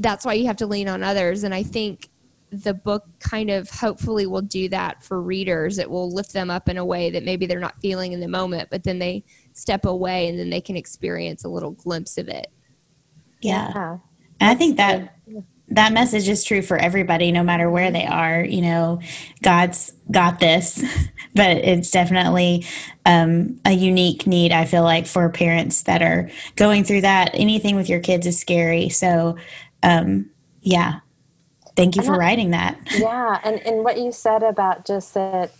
that's 0.00 0.24
why 0.24 0.32
you 0.32 0.46
have 0.46 0.56
to 0.56 0.66
lean 0.66 0.88
on 0.88 1.02
others 1.04 1.44
and 1.44 1.54
i 1.54 1.62
think 1.62 2.08
the 2.52 2.74
book 2.74 3.06
kind 3.18 3.50
of 3.50 3.70
hopefully 3.70 4.26
will 4.26 4.42
do 4.42 4.68
that 4.68 5.02
for 5.02 5.20
readers. 5.22 5.78
It 5.78 5.90
will 5.90 6.12
lift 6.12 6.34
them 6.34 6.50
up 6.50 6.68
in 6.68 6.76
a 6.76 6.84
way 6.84 7.08
that 7.10 7.24
maybe 7.24 7.46
they're 7.46 7.58
not 7.58 7.80
feeling 7.80 8.12
in 8.12 8.20
the 8.20 8.28
moment, 8.28 8.68
but 8.70 8.84
then 8.84 8.98
they 8.98 9.24
step 9.54 9.86
away 9.86 10.28
and 10.28 10.38
then 10.38 10.50
they 10.50 10.60
can 10.60 10.76
experience 10.76 11.44
a 11.44 11.48
little 11.48 11.70
glimpse 11.70 12.18
of 12.18 12.28
it. 12.28 12.48
Yeah. 13.40 13.72
yeah. 13.74 13.98
And 14.38 14.50
I 14.50 14.54
think 14.54 14.76
that 14.76 15.16
that 15.68 15.92
message 15.94 16.28
is 16.28 16.44
true 16.44 16.60
for 16.60 16.76
everybody 16.76 17.32
no 17.32 17.42
matter 17.42 17.70
where 17.70 17.90
they 17.90 18.04
are 18.04 18.44
you 18.44 18.60
know 18.60 19.00
god's 19.42 19.92
got 20.10 20.38
this 20.38 20.84
but 21.34 21.56
it's 21.56 21.90
definitely 21.90 22.66
um, 23.06 23.58
a 23.64 23.72
unique 23.72 24.26
need 24.26 24.52
i 24.52 24.66
feel 24.66 24.82
like 24.82 25.06
for 25.06 25.28
parents 25.30 25.84
that 25.84 26.02
are 26.02 26.28
going 26.56 26.84
through 26.84 27.00
that 27.00 27.30
anything 27.32 27.74
with 27.74 27.88
your 27.88 28.00
kids 28.00 28.26
is 28.26 28.38
scary 28.38 28.90
so 28.90 29.36
um, 29.82 30.28
yeah 30.60 31.00
Thank 31.76 31.96
you 31.96 32.02
for 32.02 32.12
writing 32.12 32.50
that. 32.50 32.78
Yeah, 32.96 33.40
and 33.44 33.60
and 33.60 33.84
what 33.84 33.98
you 33.98 34.12
said 34.12 34.42
about 34.42 34.86
just 34.86 35.14
that 35.14 35.52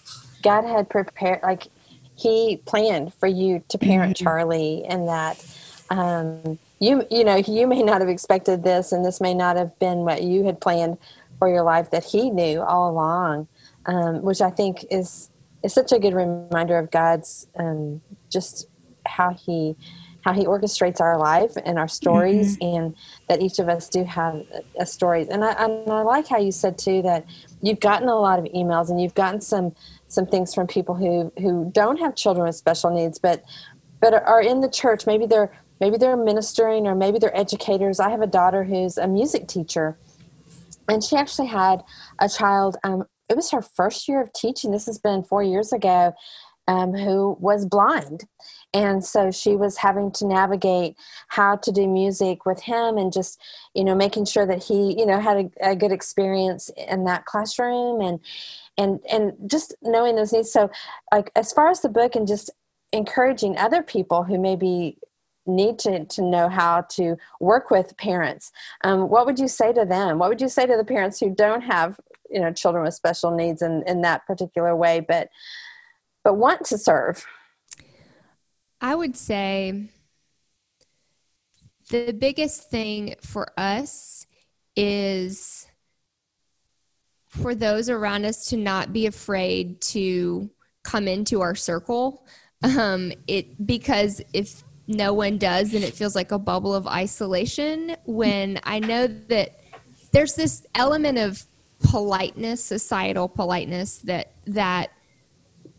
God 0.42 0.64
had 0.64 0.88
prepared, 0.90 1.40
like 1.42 1.68
He 2.14 2.60
planned 2.66 3.14
for 3.14 3.26
you 3.26 3.62
to 3.68 3.78
parent 3.78 4.16
mm-hmm. 4.16 4.24
Charlie, 4.24 4.84
and 4.86 5.08
that 5.08 5.44
um, 5.90 6.58
you 6.80 7.06
you 7.10 7.24
know 7.24 7.36
you 7.36 7.66
may 7.66 7.82
not 7.82 8.00
have 8.00 8.10
expected 8.10 8.62
this, 8.62 8.92
and 8.92 9.04
this 9.04 9.20
may 9.20 9.34
not 9.34 9.56
have 9.56 9.78
been 9.78 9.98
what 9.98 10.22
you 10.22 10.44
had 10.44 10.60
planned 10.60 10.98
for 11.38 11.48
your 11.48 11.62
life 11.62 11.90
that 11.90 12.04
He 12.04 12.30
knew 12.30 12.60
all 12.60 12.90
along, 12.90 13.48
um, 13.86 14.22
which 14.22 14.40
I 14.40 14.50
think 14.50 14.84
is 14.90 15.30
is 15.62 15.72
such 15.72 15.92
a 15.92 15.98
good 15.98 16.14
reminder 16.14 16.76
of 16.76 16.90
God's 16.90 17.46
um, 17.56 18.02
just 18.28 18.66
how 19.06 19.30
He 19.30 19.76
how 20.22 20.32
he 20.32 20.44
orchestrates 20.44 21.00
our 21.00 21.18
life 21.18 21.52
and 21.64 21.78
our 21.78 21.88
stories 21.88 22.56
mm-hmm. 22.56 22.76
and 22.76 22.96
that 23.28 23.42
each 23.42 23.58
of 23.58 23.68
us 23.68 23.88
do 23.88 24.04
have 24.04 24.34
a, 24.34 24.82
a 24.82 24.86
story 24.86 25.26
and 25.30 25.44
I, 25.44 25.52
and 25.64 25.90
I 25.90 26.02
like 26.02 26.28
how 26.28 26.38
you 26.38 26.52
said 26.52 26.78
too 26.78 27.02
that 27.02 27.26
you've 27.60 27.80
gotten 27.80 28.08
a 28.08 28.18
lot 28.18 28.38
of 28.38 28.44
emails 28.46 28.90
and 28.90 29.00
you've 29.00 29.14
gotten 29.14 29.40
some 29.40 29.74
some 30.08 30.26
things 30.26 30.54
from 30.54 30.66
people 30.66 30.94
who 30.94 31.32
who 31.38 31.70
don't 31.72 31.98
have 31.98 32.14
children 32.14 32.46
with 32.46 32.56
special 32.56 32.90
needs 32.90 33.18
but 33.18 33.42
but 34.02 34.12
are 34.26 34.42
in 34.42 34.60
the 34.60 34.68
church. 34.68 35.06
Maybe 35.06 35.24
they're 35.24 35.50
maybe 35.80 35.96
they're 35.96 36.16
ministering 36.16 36.86
or 36.86 36.94
maybe 36.94 37.18
they're 37.18 37.36
educators. 37.36 38.00
I 38.00 38.10
have 38.10 38.20
a 38.20 38.26
daughter 38.26 38.64
who's 38.64 38.98
a 38.98 39.08
music 39.08 39.48
teacher 39.48 39.96
and 40.88 41.02
she 41.02 41.16
actually 41.16 41.48
had 41.48 41.82
a 42.18 42.28
child 42.28 42.76
um, 42.84 43.04
it 43.30 43.36
was 43.36 43.50
her 43.52 43.62
first 43.62 44.08
year 44.08 44.20
of 44.20 44.32
teaching. 44.34 44.72
This 44.72 44.84
has 44.86 44.98
been 44.98 45.22
four 45.22 45.42
years 45.42 45.72
ago 45.72 46.12
um, 46.68 46.92
who 46.92 47.36
was 47.40 47.64
blind 47.64 48.24
and 48.74 49.04
so 49.04 49.30
she 49.30 49.54
was 49.54 49.76
having 49.76 50.10
to 50.12 50.26
navigate 50.26 50.96
how 51.28 51.56
to 51.56 51.70
do 51.70 51.86
music 51.86 52.46
with 52.46 52.60
him 52.60 52.96
and 52.96 53.12
just 53.12 53.40
you 53.74 53.84
know 53.84 53.94
making 53.94 54.24
sure 54.24 54.46
that 54.46 54.62
he 54.62 54.98
you 54.98 55.06
know 55.06 55.20
had 55.20 55.36
a, 55.36 55.70
a 55.70 55.76
good 55.76 55.92
experience 55.92 56.70
in 56.88 57.04
that 57.04 57.24
classroom 57.24 58.00
and 58.00 58.20
and 58.78 59.00
and 59.10 59.32
just 59.46 59.74
knowing 59.82 60.16
those 60.16 60.32
needs 60.32 60.52
so 60.52 60.70
like 61.12 61.30
as 61.36 61.52
far 61.52 61.68
as 61.68 61.80
the 61.80 61.88
book 61.88 62.14
and 62.14 62.26
just 62.26 62.50
encouraging 62.92 63.56
other 63.56 63.82
people 63.82 64.22
who 64.22 64.38
maybe 64.38 64.98
need 65.46 65.78
to, 65.78 66.04
to 66.04 66.22
know 66.22 66.48
how 66.48 66.82
to 66.82 67.16
work 67.40 67.68
with 67.68 67.96
parents. 67.96 68.52
Um, 68.84 69.08
what 69.08 69.26
would 69.26 69.40
you 69.40 69.48
say 69.48 69.72
to 69.72 69.84
them? 69.84 70.20
What 70.20 70.28
would 70.28 70.40
you 70.40 70.48
say 70.48 70.66
to 70.66 70.76
the 70.76 70.84
parents 70.84 71.18
who 71.18 71.34
don't 71.34 71.62
have 71.62 71.98
you 72.30 72.40
know 72.40 72.52
children 72.52 72.84
with 72.84 72.94
special 72.94 73.34
needs 73.34 73.60
in, 73.60 73.82
in 73.86 74.02
that 74.02 74.26
particular 74.26 74.74
way, 74.76 75.00
but 75.00 75.28
but 76.24 76.34
want 76.34 76.64
to 76.66 76.78
serve? 76.78 77.26
I 78.82 78.96
would 78.96 79.16
say 79.16 79.88
the 81.88 82.12
biggest 82.12 82.68
thing 82.68 83.14
for 83.22 83.48
us 83.56 84.26
is 84.74 85.68
for 87.28 87.54
those 87.54 87.88
around 87.88 88.24
us 88.24 88.46
to 88.50 88.56
not 88.56 88.92
be 88.92 89.06
afraid 89.06 89.80
to 89.80 90.50
come 90.82 91.06
into 91.06 91.40
our 91.40 91.54
circle. 91.54 92.26
Um, 92.64 93.12
it 93.28 93.64
because 93.66 94.20
if 94.32 94.64
no 94.88 95.14
one 95.14 95.38
does 95.38 95.70
then 95.72 95.82
it 95.82 95.94
feels 95.94 96.16
like 96.16 96.32
a 96.32 96.38
bubble 96.38 96.74
of 96.74 96.86
isolation 96.88 97.96
when 98.04 98.58
i 98.64 98.80
know 98.80 99.06
that 99.06 99.60
there's 100.10 100.34
this 100.34 100.66
element 100.74 101.18
of 101.18 101.44
politeness 101.84 102.64
societal 102.64 103.28
politeness 103.28 103.98
that 103.98 104.32
that 104.46 104.90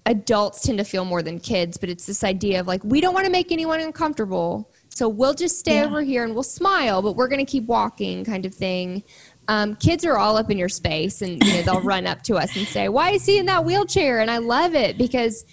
adults 0.06 0.62
tend 0.62 0.78
to 0.78 0.84
feel 0.84 1.06
more 1.06 1.22
than 1.22 1.40
kids 1.40 1.78
but 1.78 1.90
it's 1.90 2.06
this 2.06 2.24
idea 2.24 2.60
of 2.60 2.68
like 2.68 2.84
we 2.84 3.00
don't 3.00 3.14
want 3.14 3.26
to 3.26 3.32
make 3.32 3.52
anyone 3.52 3.80
uncomfortable 3.80 4.70
so 4.90 5.08
we'll 5.08 5.34
just 5.34 5.58
stay 5.58 5.76
yeah. 5.76 5.86
over 5.86 6.02
here 6.02 6.24
and 6.24 6.34
we'll 6.34 6.44
smile 6.44 7.02
but 7.02 7.16
we're 7.16 7.28
going 7.28 7.44
to 7.44 7.50
keep 7.50 7.66
walking 7.66 8.26
kind 8.26 8.46
of 8.46 8.54
thing 8.54 9.04
um, 9.48 9.76
kids 9.76 10.06
are 10.06 10.18
all 10.18 10.38
up 10.38 10.50
in 10.50 10.58
your 10.58 10.70
space 10.70 11.22
and 11.22 11.44
you 11.44 11.54
know 11.54 11.62
they'll 11.62 11.82
run 11.84 12.06
up 12.06 12.22
to 12.24 12.36
us 12.36 12.56
and 12.56 12.68
say 12.68 12.90
why 12.90 13.12
is 13.12 13.26
he 13.26 13.38
in 13.38 13.46
that 13.46 13.64
wheelchair 13.64 14.20
and 14.20 14.30
i 14.30 14.38
love 14.38 14.76
it 14.76 14.98
because 14.98 15.46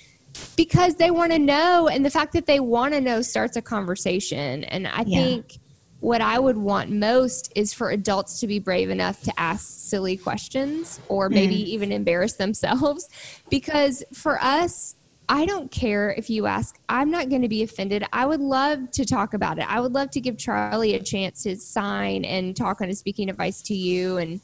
because 0.56 0.96
they 0.96 1.10
want 1.10 1.32
to 1.32 1.38
know 1.38 1.88
and 1.88 2.04
the 2.04 2.10
fact 2.10 2.32
that 2.32 2.46
they 2.46 2.60
want 2.60 2.92
to 2.92 3.00
know 3.00 3.22
starts 3.22 3.56
a 3.56 3.62
conversation 3.62 4.64
and 4.64 4.86
i 4.88 5.04
yeah. 5.06 5.22
think 5.22 5.58
what 6.00 6.20
i 6.20 6.38
would 6.38 6.56
want 6.56 6.90
most 6.90 7.52
is 7.54 7.72
for 7.72 7.90
adults 7.90 8.40
to 8.40 8.46
be 8.46 8.58
brave 8.58 8.90
enough 8.90 9.22
to 9.22 9.32
ask 9.38 9.66
silly 9.66 10.16
questions 10.16 11.00
or 11.08 11.28
maybe 11.28 11.54
mm. 11.56 11.66
even 11.66 11.92
embarrass 11.92 12.34
themselves 12.34 13.08
because 13.50 14.02
for 14.12 14.40
us 14.42 14.96
I 15.32 15.46
don't 15.46 15.70
care 15.70 16.10
if 16.10 16.28
you 16.28 16.46
ask. 16.46 16.76
I'm 16.88 17.08
not 17.08 17.28
going 17.28 17.42
to 17.42 17.48
be 17.48 17.62
offended. 17.62 18.04
I 18.12 18.26
would 18.26 18.40
love 18.40 18.90
to 18.90 19.04
talk 19.04 19.32
about 19.32 19.60
it. 19.60 19.70
I 19.72 19.78
would 19.78 19.92
love 19.92 20.10
to 20.10 20.20
give 20.20 20.36
Charlie 20.36 20.94
a 20.94 21.00
chance 21.00 21.44
to 21.44 21.54
sign 21.54 22.24
and 22.24 22.56
talk 22.56 22.80
on 22.80 22.88
his 22.88 22.98
speaking 22.98 23.30
advice 23.30 23.62
to 23.62 23.74
you 23.74 24.16
and 24.16 24.40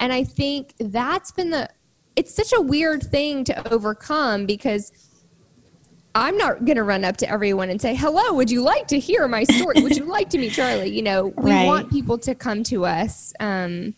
and 0.00 0.12
I 0.12 0.24
think 0.24 0.74
that's 0.78 1.32
been 1.32 1.48
the 1.48 1.68
it's 2.14 2.34
such 2.34 2.52
a 2.52 2.60
weird 2.60 3.02
thing 3.02 3.44
to 3.44 3.72
overcome 3.72 4.44
because 4.44 4.92
I'm 6.14 6.36
not 6.36 6.64
going 6.64 6.76
to 6.76 6.82
run 6.82 7.04
up 7.04 7.16
to 7.18 7.30
everyone 7.30 7.70
and 7.70 7.80
say, 7.80 7.94
"Hello, 7.94 8.32
would 8.34 8.50
you 8.50 8.62
like 8.62 8.88
to 8.88 8.98
hear 8.98 9.28
my 9.28 9.44
story? 9.44 9.82
would 9.82 9.96
you 9.96 10.04
like 10.10 10.30
to 10.30 10.38
meet 10.38 10.52
Charlie?" 10.52 10.90
You 10.90 11.02
know, 11.02 11.26
we 11.36 11.50
right. 11.50 11.66
want 11.66 11.90
people 11.90 12.18
to 12.18 12.34
come 12.34 12.62
to 12.64 12.86
us, 12.86 13.32
um, 13.40 13.94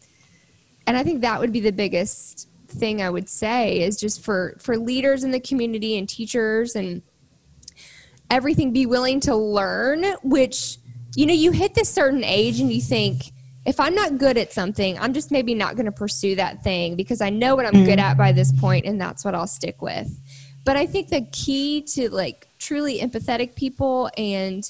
and 0.86 0.96
I 0.96 1.02
think 1.02 1.22
that 1.22 1.40
would 1.40 1.52
be 1.52 1.60
the 1.60 1.72
biggest 1.72 2.48
thing 2.68 3.02
I 3.02 3.10
would 3.10 3.28
say 3.28 3.80
is 3.80 3.98
just 3.98 4.22
for 4.22 4.56
for 4.58 4.76
leaders 4.76 5.24
in 5.24 5.30
the 5.30 5.40
community 5.40 5.98
and 5.98 6.08
teachers 6.08 6.76
and 6.76 7.02
everything 8.30 8.72
be 8.72 8.86
willing 8.86 9.18
to 9.18 9.34
learn 9.34 10.04
which 10.22 10.78
you 11.16 11.26
know 11.26 11.34
you 11.34 11.50
hit 11.50 11.74
this 11.74 11.92
certain 11.92 12.22
age 12.22 12.60
and 12.60 12.72
you 12.72 12.80
think 12.80 13.32
if 13.66 13.78
I'm 13.78 13.94
not 13.94 14.16
good 14.16 14.38
at 14.38 14.52
something, 14.52 14.98
I'm 14.98 15.12
just 15.12 15.30
maybe 15.30 15.54
not 15.54 15.76
going 15.76 15.86
to 15.86 15.92
pursue 15.92 16.34
that 16.36 16.64
thing 16.64 16.96
because 16.96 17.20
I 17.20 17.28
know 17.28 17.54
what 17.54 17.66
I'm 17.66 17.72
mm-hmm. 17.72 17.84
good 17.84 17.98
at 17.98 18.16
by 18.16 18.32
this 18.32 18.52
point 18.52 18.86
and 18.86 19.00
that's 19.00 19.24
what 19.24 19.34
I'll 19.34 19.46
stick 19.46 19.82
with. 19.82 20.10
But 20.70 20.76
I 20.76 20.86
think 20.86 21.08
the 21.08 21.26
key 21.32 21.82
to 21.94 22.08
like 22.10 22.46
truly 22.60 23.00
empathetic 23.00 23.56
people 23.56 24.08
and 24.16 24.62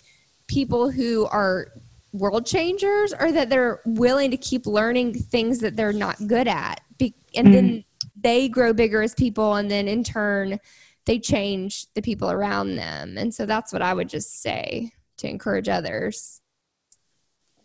people 0.47 0.91
who 0.91 1.27
are 1.27 1.73
world 2.15 2.47
changers 2.47 3.13
are 3.13 3.31
that 3.31 3.51
they're 3.51 3.83
willing 3.85 4.31
to 4.31 4.39
keep 4.39 4.65
learning 4.65 5.13
things 5.13 5.59
that 5.59 5.77
they're 5.77 5.93
not 5.93 6.27
good 6.27 6.49
at. 6.49 6.81
Be- 6.97 7.15
and 7.35 7.49
mm-hmm. 7.49 7.55
then 7.55 7.85
they 8.19 8.49
grow 8.49 8.73
bigger 8.73 9.03
as 9.03 9.15
people 9.15 9.57
and 9.57 9.71
then 9.71 9.89
in 9.89 10.03
turn 10.03 10.59
they 11.05 11.19
change 11.19 11.93
the 11.93 12.01
people 12.01 12.31
around 12.31 12.77
them. 12.77 13.19
And 13.19 13.35
so 13.35 13.45
that's 13.45 13.71
what 13.71 13.83
i 13.83 13.93
would 13.93 14.09
just 14.09 14.41
say 14.41 14.93
to 15.19 15.29
encourage 15.29 15.69
others. 15.69 16.41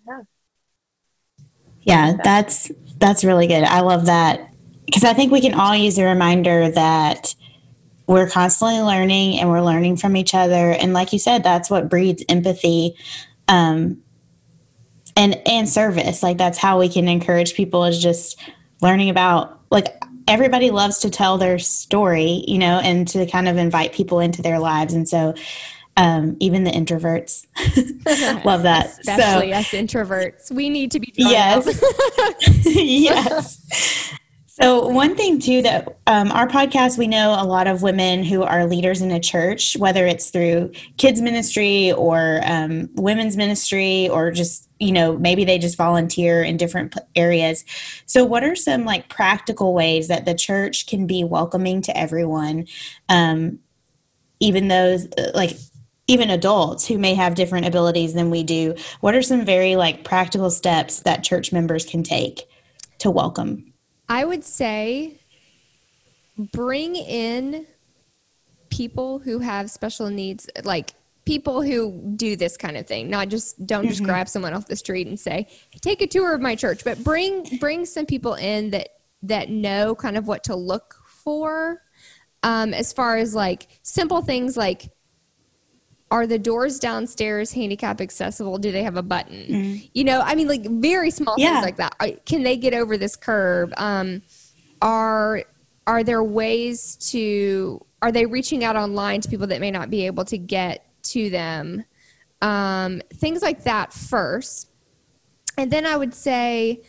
Yeah. 0.06 0.22
Yeah 1.84 2.18
that's 2.22 2.70
that's 2.98 3.24
really 3.24 3.48
good. 3.48 3.64
I 3.64 3.80
love 3.80 4.08
that. 4.08 4.54
Because 4.86 5.06
i 5.06 5.14
think 5.14 5.32
we 5.32 5.40
can 5.40 5.54
all 5.54 5.74
use 5.74 5.98
a 5.98 6.04
reminder 6.04 6.70
that 6.72 7.34
we're 8.08 8.30
constantly 8.30 8.80
learning 8.80 9.40
and 9.40 9.50
we're 9.50 9.62
learning 9.62 9.98
from 9.98 10.16
each 10.16 10.34
other 10.34 10.72
and 10.72 10.94
like 10.94 11.12
you 11.12 11.20
said 11.20 11.44
that's 11.44 11.70
what 11.70 11.90
breeds 11.90 12.24
empathy 12.30 12.96
um, 13.48 14.02
and 15.16 15.42
and 15.48 15.68
service 15.68 16.22
like 16.22 16.38
that's 16.38 16.58
how 16.58 16.80
we 16.80 16.90
can 16.90 17.08
encourage 17.08 17.54
people 17.56 17.86
is 17.86 18.02
just 18.02 18.40
learning 18.82 19.10
about 19.10 19.60
like 19.72 19.88
everybody 20.28 20.72
loves 20.72 21.00
to 21.00 21.10
tell 21.10 21.38
their 21.38 21.60
story, 21.60 22.44
you 22.48 22.58
know, 22.58 22.80
and 22.80 23.08
to 23.10 23.26
kind 23.28 23.48
of 23.48 23.58
invite 23.58 23.94
people 23.94 24.20
into 24.20 24.42
their 24.42 24.60
lives. 24.60 24.94
And 24.94 25.08
so 25.08 25.34
um, 25.98 26.36
even 26.40 26.64
the 26.64 26.72
introverts 26.72 27.46
love 28.46 28.64
that. 28.64 28.88
Especially 29.00 29.52
so, 29.52 29.58
us 29.58 29.68
introverts. 29.70 30.52
We 30.52 30.70
need 30.70 30.92
to 30.92 31.00
be 31.00 31.14
Yes. 31.16 31.82
yes. 32.66 34.14
So, 34.62 34.88
one 34.88 35.18
thing 35.18 35.40
too 35.40 35.62
that 35.64 35.98
um, 36.08 36.32
our 36.32 36.48
podcast, 36.48 36.98
we 36.98 37.08
know 37.08 37.36
a 37.38 37.44
lot 37.44 37.68
of 37.68 37.82
women 37.82 38.24
who 38.24 38.42
are 38.42 38.66
leaders 38.66 39.02
in 39.02 39.12
a 39.12 39.20
church, 39.20 39.76
whether 39.76 40.08
it's 40.08 40.30
through 40.30 40.72
kids' 40.96 41.20
ministry 41.20 41.92
or 41.92 42.40
um, 42.46 42.90
women's 42.94 43.36
ministry, 43.36 44.08
or 44.08 44.32
just, 44.32 44.70
you 44.80 44.94
know, 44.94 45.18
maybe 45.18 45.44
they 45.44 45.58
just 45.58 45.76
volunteer 45.76 46.42
in 46.42 46.56
different 46.56 46.98
areas. 47.18 47.66
So, 48.06 48.24
what 48.24 48.46
are 48.46 48.56
some 48.56 48.86
like 48.86 49.10
practical 49.10 49.74
ways 49.74 50.08
that 50.08 50.24
the 50.24 50.34
church 50.34 50.88
can 50.88 51.06
be 51.06 51.26
welcoming 51.26 51.82
to 51.82 51.98
everyone, 51.98 52.68
um, 53.10 53.60
even 54.40 54.70
those 54.70 55.06
like 55.34 55.58
even 56.08 56.30
adults 56.30 56.88
who 56.88 56.98
may 56.98 57.14
have 57.14 57.36
different 57.36 57.68
abilities 57.68 58.14
than 58.14 58.30
we 58.30 58.42
do? 58.42 58.76
What 59.02 59.16
are 59.16 59.22
some 59.22 59.44
very 59.44 59.76
like 59.76 60.06
practical 60.06 60.50
steps 60.50 61.02
that 61.02 61.26
church 61.26 61.52
members 61.52 61.86
can 61.86 62.04
take 62.04 62.44
to 63.00 63.12
welcome 63.12 63.74
I 64.08 64.26
would 64.26 64.44
say 64.44 65.20
bring 66.38 66.96
in 66.96 67.66
people 68.70 69.20
who 69.20 69.40
have 69.40 69.72
special 69.72 70.10
needs, 70.10 70.50
like 70.64 70.92
people 71.26 71.62
who 71.62 72.14
do 72.16 72.36
this 72.36 72.56
kind 72.58 72.78
of 72.78 72.86
thing. 72.86 73.10
Not 73.10 73.30
just 73.30 73.66
don't 73.66 73.88
just 73.88 74.02
mm-hmm. 74.02 74.08
grab 74.08 74.30
someone 74.30 74.54
off 74.54 74.68
the 74.68 74.76
street 74.76 75.08
and 75.08 75.20
say, 75.20 75.48
hey, 75.72 75.80
"Take 75.82 76.02
a 76.02 76.08
tour 76.08 76.34
of 76.34 76.42
my 76.42 76.56
church," 76.56 76.84
but 76.84 77.04
bring 77.04 77.58
bring 77.60 77.86
some 77.86 78.06
people 78.06 78.36
in 78.36 78.72
that 78.72 78.90
that 79.24 79.50
know 79.50 79.96
kind 79.96 80.18
of 80.18 80.28
what 80.28 80.44
to 80.46 80.56
look 80.56 80.96
for. 81.08 81.82
Um, 82.44 82.76
as 82.76 82.94
far 82.94 83.18
as 83.18 83.34
like 83.34 83.68
simple 83.82 84.22
things 84.22 84.56
like 84.56 84.92
are 86.12 86.28
the 86.28 86.38
doors 86.38 86.80
downstairs 86.80 87.52
handicap 87.52 88.00
accessible? 88.00 88.58
Do 88.58 88.72
they 88.72 88.84
have 88.84 88.96
a 88.96 89.04
button? 89.04 89.46
Mm. 89.48 89.90
You 89.94 90.04
know, 90.04 90.22
I 90.22 90.36
mean, 90.36 90.48
like 90.48 90.66
very 90.66 91.10
small 91.10 91.36
yeah. 91.38 91.62
things 91.62 91.66
like 91.66 91.78
that. 91.78 92.26
Can 92.26 92.44
they 92.44 92.58
get 92.58 92.74
over 92.74 92.98
this 92.98 93.16
curb? 93.16 93.74
Um, 93.78 94.22
are 94.82 95.44
are 95.88 96.04
there 96.04 96.24
ways 96.24 96.96
to? 97.12 97.84
Are 98.02 98.12
they 98.12 98.26
reaching 98.26 98.64
out 98.64 98.76
online 98.76 99.22
to 99.22 99.30
people 99.30 99.48
that 99.48 99.60
may 99.60 99.72
not 99.72 99.90
be 99.90 100.06
able 100.06 100.26
to 100.26 100.38
get 100.38 100.86
to 101.04 101.30
them? 101.30 101.84
Um, 102.42 103.02
things 103.14 103.42
like 103.42 103.64
that 103.64 103.92
first, 103.92 104.70
and 105.58 105.72
then 105.72 105.86
I 105.86 105.98
would 105.98 106.14
say 106.14 106.82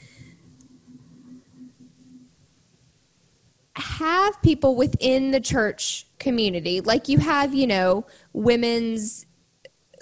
have 3.77 4.41
people 4.43 4.75
within 4.75 5.31
the 5.31 5.41
church 5.41 6.06
community. 6.19 6.81
Like 6.81 7.09
you 7.09 7.19
have 7.19 7.55
you 7.55 7.67
know 7.67 8.07
women's 8.33 9.27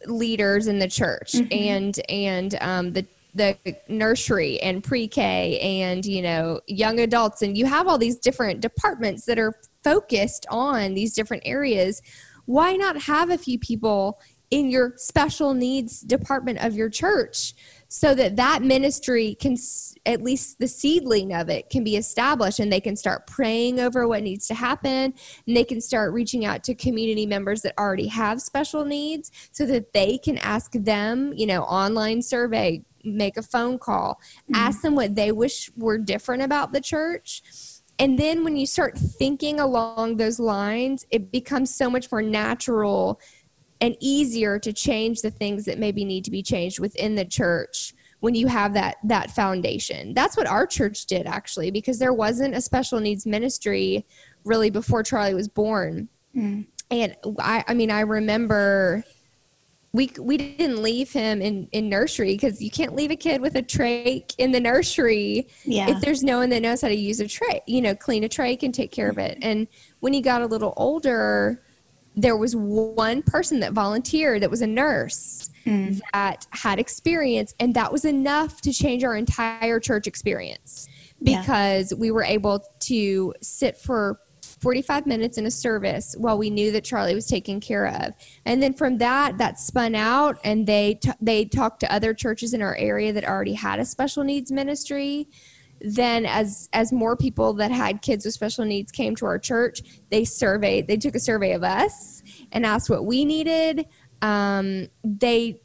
leaders 0.07 0.67
in 0.67 0.79
the 0.79 0.89
church 0.89 1.33
mm-hmm. 1.33 1.53
and 1.53 2.01
and 2.09 2.57
um, 2.61 2.93
the 2.93 3.07
the 3.35 3.57
nursery 3.89 4.61
and 4.61 4.85
pre-K 4.85 5.59
and 5.59 6.05
you 6.07 6.23
know 6.23 6.61
young 6.67 7.01
adults. 7.01 7.43
And 7.43 7.59
you 7.59 7.67
have 7.67 7.89
all 7.89 7.99
these 7.99 8.19
different 8.19 8.61
departments 8.61 9.25
that 9.27 9.39
are 9.39 9.55
focused 9.83 10.47
on 10.51 10.95
these 10.95 11.15
different 11.15 11.43
areas. 11.45 12.01
Why 12.47 12.77
not 12.77 13.03
have 13.03 13.31
a 13.31 13.39
few 13.39 13.59
people 13.59 14.21
in 14.51 14.71
your 14.71 14.93
special 14.97 15.55
needs 15.55 16.01
department 16.01 16.61
of 16.61 16.75
your 16.75 16.89
church 16.89 17.55
so 17.95 18.13
that 18.13 18.35
that 18.35 18.61
ministry 18.61 19.37
can 19.37 19.57
at 20.05 20.21
least 20.21 20.59
the 20.59 20.67
seedling 20.67 21.33
of 21.33 21.49
it 21.49 21.71
can 21.71 21.85
be 21.85 21.95
established 21.95 22.59
and 22.59 22.73
they 22.73 22.81
can 22.81 22.97
start 22.97 23.25
praying 23.29 23.79
over 23.79 24.09
what 24.09 24.25
needs 24.25 24.49
to 24.49 24.55
happen 24.55 25.15
and 25.47 25.57
they 25.57 25.63
can 25.63 25.81
start 25.81 26.13
reaching 26.13 26.45
out 26.45 26.65
to 26.65 26.75
community 26.75 27.25
members 27.25 27.63
that 27.63 27.73
already 27.79 28.09
have 28.09 28.43
special 28.43 28.85
needs 28.85 29.31
so 29.53 29.65
that 29.65 29.93
they 29.93 30.19
can 30.19 30.37
ask 30.39 30.73
them 30.73 31.33
you 31.37 31.47
know 31.47 31.63
online 31.63 32.21
survey 32.21 32.83
make 33.05 33.37
a 33.37 33.43
phone 33.43 33.79
call 33.79 34.21
mm-hmm. 34.43 34.57
ask 34.57 34.83
them 34.83 34.97
what 34.97 35.15
they 35.15 35.31
wish 35.31 35.71
were 35.77 35.97
different 35.97 36.43
about 36.43 36.73
the 36.73 36.81
church 36.81 37.45
and 38.01 38.19
then 38.19 38.43
when 38.43 38.57
you 38.57 38.67
start 38.67 38.99
thinking 38.99 39.61
along 39.61 40.17
those 40.17 40.41
lines 40.41 41.07
it 41.13 41.31
becomes 41.31 41.73
so 41.73 41.89
much 41.89 42.11
more 42.11 42.23
natural 42.23 43.21
and 43.85 43.97
easier 44.01 44.59
to 44.59 44.73
change 44.73 45.21
the 45.21 45.31
things 45.31 45.67
that 45.67 45.79
maybe 45.79 46.07
need 46.07 46.25
to 46.25 46.31
be 46.31 46.43
changed 46.43 46.81
within 46.81 47.15
the 47.15 47.25
church 47.25 47.93
when 48.21 48.35
you 48.35 48.47
have 48.47 48.73
that 48.73 48.97
that 49.05 49.31
foundation. 49.31 50.15
That's 50.15 50.39
what 50.39 50.47
our 50.47 50.67
church 50.67 51.05
did 51.05 51.27
actually 51.27 51.71
because 51.71 51.99
there 51.99 52.15
wasn't 52.15 52.55
a 52.55 52.63
special 52.63 52.99
needs 52.99 53.27
ministry 53.27 54.07
really 54.43 54.71
before 54.71 55.03
Charlie 55.03 55.35
was 55.35 55.49
born. 55.49 56.09
Mm. 56.35 56.67
And 56.91 57.15
I 57.39 57.63
I 57.69 57.75
mean 57.75 57.91
I 57.91 58.01
remember 58.01 59.05
we 59.93 60.11
we 60.19 60.39
didn't 60.39 60.83
leave 60.83 61.13
him 61.13 61.43
in 61.43 61.69
in 61.73 61.91
nursery 61.91 62.33
because 62.33 62.63
you 62.63 62.71
can't 62.71 62.97
leave 62.97 63.11
a 63.11 63.17
kid 63.17 63.43
with 63.43 63.55
a 63.55 63.63
trach 63.63 64.35
in 64.39 64.51
the 64.51 64.61
nursery 64.61 65.47
yeah. 65.65 65.91
if 65.91 66.01
there's 66.01 66.23
no 66.23 66.39
one 66.39 66.49
that 66.49 66.63
knows 66.63 66.81
how 66.81 66.89
to 66.89 66.97
use 66.97 67.21
a 67.21 67.29
tray 67.29 67.61
you 67.67 67.81
know 67.81 67.95
clean 67.95 68.25
a 68.25 68.29
trach 68.29 68.65
and 68.65 68.75
take 68.75 68.91
care 68.91 69.09
of 69.09 69.19
it 69.19 69.39
and 69.41 69.69
when 70.01 70.13
he 70.13 70.21
got 70.21 70.43
a 70.43 70.47
little 70.47 70.75
older 70.77 71.63
there 72.17 72.37
was 72.37 72.55
one 72.55 73.23
person 73.23 73.61
that 73.61 73.73
volunteered 73.73 74.43
that 74.43 74.51
was 74.51 74.63
a 74.63 74.67
nurse 74.67 75.51
mm. 75.67 76.01
that 76.13 76.47
had 76.51 76.79
experience 76.79 77.55
and 77.59 77.75
that 77.75 77.91
was 77.93 78.05
enough 78.05 78.61
to 78.61 78.73
change 78.73 79.03
our 79.05 79.17
entire 79.17 79.81
church 79.81 80.07
experience 80.07 80.89
because 81.23 81.93
yeah. 81.93 81.99
we 81.99 82.11
were 82.11 82.23
able 82.23 82.65
to 82.81 83.35
sit 83.41 83.77
for 83.77 84.21
45 84.61 85.07
minutes 85.07 85.37
in 85.37 85.47
a 85.47 85.51
service 85.51 86.15
while 86.19 86.39
we 86.39 86.49
knew 86.49 86.71
that 86.73 86.85
Charlie 86.85 87.15
was 87.15 87.27
taken 87.27 87.61
care 87.61 87.87
of. 87.87 88.15
And 88.47 88.63
then 88.63 88.73
from 88.73 88.99
that, 88.99 89.39
that 89.39 89.59
spun 89.59 89.95
out 89.95 90.39
and 90.45 90.67
they, 90.67 90.95
t- 90.95 91.11
they 91.21 91.45
talked 91.45 91.81
to 91.81 91.93
other 91.93 92.15
churches 92.15 92.55
in 92.55 92.63
our 92.63 92.75
area 92.77 93.13
that 93.13 93.25
already 93.25 93.55
had 93.55 93.79
a 93.79 93.85
special 93.85 94.25
needs 94.25 94.51
ministry. 94.51 95.29
Then 95.85 96.25
as, 96.25 96.71
as 96.73 96.93
more 96.93 97.15
people 97.15 97.53
that 97.55 97.71
had 97.71 98.01
kids 98.01 98.25
with 98.25 98.33
special 98.33 98.65
needs 98.65 98.91
came 98.91 99.15
to 99.17 99.27
our 99.27 99.39
church, 99.39 99.83
they 100.11 100.25
surveyed, 100.25 100.87
they 100.87 100.97
took 100.97 101.15
a 101.15 101.21
survey 101.21 101.53
of 101.53 101.63
us 101.63 102.23
and 102.53 102.65
asked 102.65 102.89
what 102.89 103.05
we 103.05 103.27
needed. 103.27 103.87
Um, 104.23 104.89
they, 105.05 105.61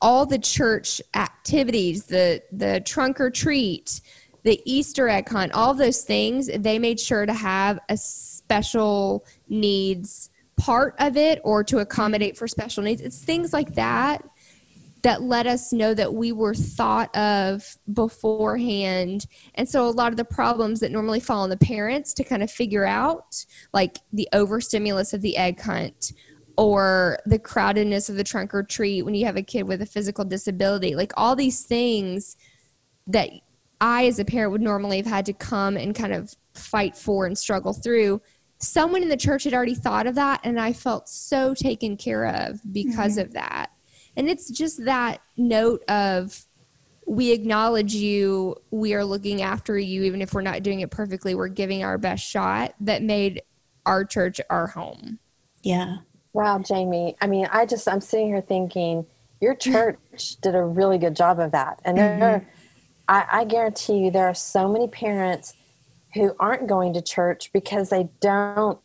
all 0.00 0.24
the 0.24 0.38
church 0.38 1.02
activities, 1.14 2.04
the, 2.04 2.42
the 2.50 2.80
trunk 2.86 3.20
or 3.20 3.30
treat, 3.30 4.00
the 4.42 4.62
Easter 4.64 5.08
egg 5.08 5.28
hunt, 5.28 5.52
all 5.52 5.74
those 5.74 6.02
things, 6.02 6.48
they 6.58 6.78
made 6.78 6.98
sure 6.98 7.26
to 7.26 7.34
have 7.34 7.78
a 7.90 7.96
special 7.96 9.26
needs 9.48 10.30
part 10.56 10.94
of 10.98 11.16
it 11.16 11.40
or 11.44 11.62
to 11.64 11.78
accommodate 11.78 12.38
for 12.38 12.48
special 12.48 12.82
needs. 12.82 13.02
It's 13.02 13.22
things 13.22 13.52
like 13.52 13.74
that 13.74 14.24
that 15.02 15.22
let 15.22 15.46
us 15.46 15.72
know 15.72 15.94
that 15.94 16.14
we 16.14 16.32
were 16.32 16.54
thought 16.54 17.14
of 17.16 17.76
beforehand. 17.92 19.26
And 19.54 19.68
so 19.68 19.86
a 19.86 19.90
lot 19.90 20.12
of 20.12 20.16
the 20.16 20.24
problems 20.24 20.80
that 20.80 20.90
normally 20.90 21.20
fall 21.20 21.42
on 21.42 21.50
the 21.50 21.56
parents 21.56 22.12
to 22.14 22.24
kind 22.24 22.42
of 22.42 22.50
figure 22.50 22.84
out, 22.84 23.44
like 23.72 23.98
the 24.12 24.28
overstimulus 24.32 25.12
of 25.12 25.22
the 25.22 25.36
egg 25.36 25.60
hunt 25.60 26.12
or 26.56 27.18
the 27.26 27.38
crowdedness 27.38 28.10
of 28.10 28.16
the 28.16 28.24
trunk 28.24 28.52
or 28.52 28.64
treat 28.64 29.02
when 29.02 29.14
you 29.14 29.24
have 29.24 29.36
a 29.36 29.42
kid 29.42 29.62
with 29.62 29.80
a 29.80 29.86
physical 29.86 30.24
disability, 30.24 30.96
like 30.96 31.12
all 31.16 31.36
these 31.36 31.62
things 31.64 32.36
that 33.06 33.30
I, 33.80 34.06
as 34.06 34.18
a 34.18 34.24
parent, 34.24 34.50
would 34.50 34.60
normally 34.60 34.96
have 34.96 35.06
had 35.06 35.26
to 35.26 35.32
come 35.32 35.76
and 35.76 35.94
kind 35.94 36.12
of 36.12 36.34
fight 36.54 36.96
for 36.96 37.26
and 37.26 37.38
struggle 37.38 37.72
through 37.72 38.20
someone 38.60 39.02
in 39.02 39.08
the 39.08 39.16
church 39.16 39.44
had 39.44 39.54
already 39.54 39.74
thought 39.74 40.08
of 40.08 40.16
that 40.16 40.40
and 40.42 40.58
i 40.58 40.72
felt 40.72 41.08
so 41.08 41.54
taken 41.54 41.96
care 41.96 42.26
of 42.26 42.60
because 42.72 43.12
mm-hmm. 43.12 43.26
of 43.26 43.32
that 43.32 43.70
and 44.18 44.28
it's 44.28 44.50
just 44.50 44.84
that 44.84 45.22
note 45.36 45.82
of 45.88 46.44
we 47.06 47.30
acknowledge 47.30 47.94
you 47.94 48.56
we 48.70 48.92
are 48.92 49.04
looking 49.04 49.40
after 49.40 49.78
you 49.78 50.02
even 50.02 50.20
if 50.20 50.34
we're 50.34 50.42
not 50.42 50.62
doing 50.62 50.80
it 50.80 50.90
perfectly 50.90 51.34
we're 51.34 51.48
giving 51.48 51.82
our 51.82 51.96
best 51.96 52.26
shot 52.26 52.74
that 52.80 53.02
made 53.02 53.40
our 53.86 54.04
church 54.04 54.40
our 54.50 54.66
home. 54.66 55.18
Yeah. 55.62 55.98
Wow 56.34 56.58
jamie. 56.58 57.16
I 57.22 57.28
mean 57.28 57.48
i 57.50 57.64
just 57.64 57.88
i'm 57.88 58.02
sitting 58.02 58.26
here 58.26 58.42
thinking 58.42 59.06
your 59.40 59.54
church 59.54 60.36
did 60.42 60.54
a 60.54 60.62
really 60.62 60.98
good 60.98 61.14
job 61.16 61.38
of 61.38 61.52
that. 61.52 61.80
And 61.84 61.96
mm-hmm. 61.96 62.20
there 62.20 62.48
I, 63.08 63.26
I 63.30 63.44
guarantee 63.44 63.98
you 63.98 64.10
there 64.10 64.26
are 64.26 64.34
so 64.34 64.68
many 64.70 64.88
parents 64.88 65.54
who 66.14 66.34
aren't 66.40 66.66
going 66.66 66.92
to 66.94 67.02
church 67.02 67.52
because 67.52 67.88
they 67.88 68.08
don't 68.20 68.78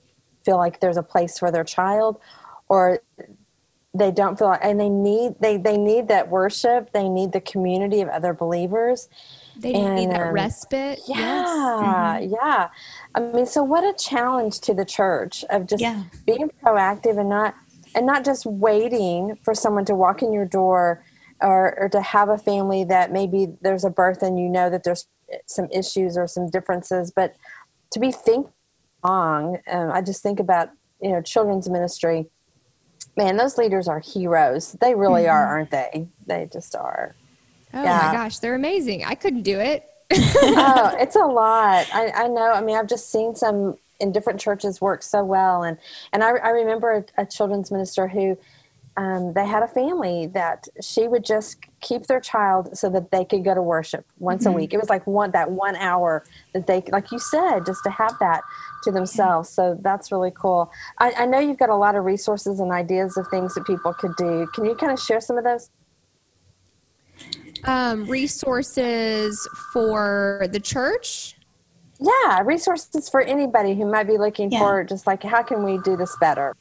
feel 0.46 0.58
like 0.58 0.80
there's 0.80 0.98
a 0.98 1.04
place 1.04 1.39
for 1.39 1.52
their 1.52 1.63
child 1.63 2.19
or 2.69 3.00
they 3.93 4.12
don't 4.12 4.39
feel 4.39 4.47
like 4.47 4.60
and 4.63 4.79
they 4.79 4.89
need 4.89 5.36
they 5.39 5.58
they 5.58 5.77
need 5.77 6.08
that 6.08 6.29
worship 6.29 6.91
they 6.93 7.08
need 7.08 7.32
the 7.32 7.41
community 7.41 8.01
of 8.01 8.10
other 8.10 8.34
believers 8.34 9.08
they 9.56 9.73
and, 9.73 9.95
need 9.95 10.10
that 10.10 10.27
um, 10.27 10.34
respite 10.34 10.99
yeah 11.08 11.17
yes. 11.17 11.49
mm-hmm. 11.49 12.34
yeah 12.34 12.69
i 13.15 13.19
mean 13.19 13.45
so 13.45 13.62
what 13.62 13.84
a 13.84 13.93
challenge 13.93 14.60
to 14.60 14.73
the 14.73 14.86
church 14.86 15.45
of 15.49 15.67
just 15.67 15.82
yeah. 15.82 16.03
being 16.25 16.49
proactive 16.63 17.19
and 17.19 17.29
not 17.29 17.56
and 17.95 18.06
not 18.06 18.25
just 18.25 18.45
waiting 18.45 19.38
for 19.43 19.53
someone 19.53 19.86
to 19.86 19.93
walk 19.93 20.23
in 20.23 20.34
your 20.34 20.45
door 20.45 21.03
or, 21.41 21.77
or 21.79 21.89
to 21.89 22.01
have 22.01 22.29
a 22.29 22.38
family 22.38 22.84
that 22.86 23.12
maybe 23.12 23.47
there's 23.62 23.84
a 23.84 23.89
birth 23.89 24.23
and 24.23 24.39
you 24.39 24.49
know 24.49 24.69
that 24.69 24.84
there's 24.84 25.08
some 25.45 25.67
issues 25.71 26.17
or 26.17 26.27
some 26.27 26.49
differences, 26.49 27.12
but 27.12 27.36
to 27.91 27.99
be 27.99 28.12
think 28.12 28.47
long, 29.03 29.60
um, 29.67 29.91
I 29.91 30.01
just 30.01 30.23
think 30.23 30.39
about 30.39 30.69
you 31.01 31.12
know 31.12 31.21
children's 31.21 31.69
ministry. 31.69 32.27
Man, 33.15 33.38
those 33.38 33.58
leaders 33.58 33.88
are 33.88 33.99
heroes. 33.99 34.73
They 34.73 34.95
really 34.95 35.23
mm-hmm. 35.23 35.32
are, 35.32 35.45
aren't 35.45 35.71
they? 35.71 36.08
They 36.26 36.49
just 36.52 36.76
are. 36.76 37.15
Oh 37.73 37.84
yeah. 37.84 38.08
my 38.08 38.13
gosh, 38.13 38.39
they're 38.39 38.56
amazing. 38.56 39.04
I 39.04 39.15
couldn't 39.15 39.43
do 39.43 39.60
it. 39.60 39.88
oh, 40.12 40.95
it's 40.99 41.15
a 41.15 41.26
lot. 41.26 41.88
I, 41.93 42.12
I 42.15 42.28
know. 42.28 42.52
I 42.52 42.62
mean, 42.62 42.78
I've 42.78 42.88
just 42.88 43.12
seen 43.12 43.36
some 43.36 43.78
in 43.99 44.12
different 44.12 44.39
churches 44.39 44.82
work 44.82 45.02
so 45.04 45.23
well, 45.23 45.63
and 45.63 45.78
and 46.12 46.23
I, 46.23 46.30
I 46.30 46.49
remember 46.49 47.06
a, 47.17 47.21
a 47.21 47.26
children's 47.26 47.71
minister 47.71 48.08
who 48.08 48.38
um, 48.95 49.34
they 49.34 49.45
had 49.45 49.63
a 49.63 49.67
family 49.67 50.27
that 50.27 50.67
she 50.82 51.08
would 51.08 51.25
just 51.25 51.58
keep 51.82 52.06
their 52.06 52.19
child 52.19 52.77
so 52.77 52.89
that 52.91 53.10
they 53.10 53.25
could 53.25 53.43
go 53.43 53.56
to 53.56 53.62
worship 53.62 54.06
once 54.19 54.43
mm-hmm. 54.43 54.53
a 54.53 54.56
week. 54.56 54.73
It 54.73 54.77
was 54.79 54.89
like 54.89 55.06
one 55.08 55.32
that 55.32 55.49
one 55.49 55.75
hour 55.77 56.23
that 56.53 56.67
they, 56.67 56.84
like 56.91 57.12
you 57.12 57.17
said, 57.17 57.65
just 57.65 57.84
to 57.86 57.89
have 57.89 58.17
that 58.19 58.41
to 58.84 58.91
themselves. 58.91 59.49
So 59.49 59.77
that's 59.82 60.12
really 60.12 60.32
cool. 60.36 60.71
I, 60.99 61.13
I 61.17 61.25
know 61.25 61.39
you've 61.39 61.58
got 61.58 61.69
a 61.69 61.75
lot 61.75 61.95
of 61.95 62.06
resources 62.06 62.60
and 62.60 62.71
ideas 62.71 63.17
of 63.17 63.27
things 63.29 63.56
that 63.56 63.65
people 63.65 63.93
could 63.93 64.15
do. 64.15 64.47
Can 64.53 64.65
you 64.65 64.75
kind 64.75 64.91
of 64.91 64.99
share 64.99 65.21
some 65.21 65.38
of 65.38 65.43
those? 65.43 65.71
Um, 67.63 68.06
resources 68.06 69.47
for 69.71 70.47
the 70.51 70.60
church. 70.60 71.38
Yeah, 71.99 72.41
resources 72.43 73.10
for 73.10 73.21
anybody 73.21 73.73
who 73.75 73.89
might 73.89 74.08
be 74.08 74.17
looking 74.17 74.51
yeah. 74.51 74.60
for 74.60 74.84
just 74.84 75.08
like 75.08 75.23
how 75.23 75.41
can 75.41 75.63
we 75.63 75.77
do 75.79 75.95
this 75.95 76.15
better. 76.17 76.56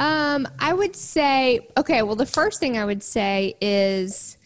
Um, 0.00 0.48
I 0.58 0.72
would 0.72 0.96
say, 0.96 1.68
okay, 1.76 2.02
well, 2.02 2.16
the 2.16 2.26
first 2.26 2.58
thing 2.58 2.78
I 2.78 2.86
would 2.86 3.02
say 3.02 3.54
is 3.60 4.38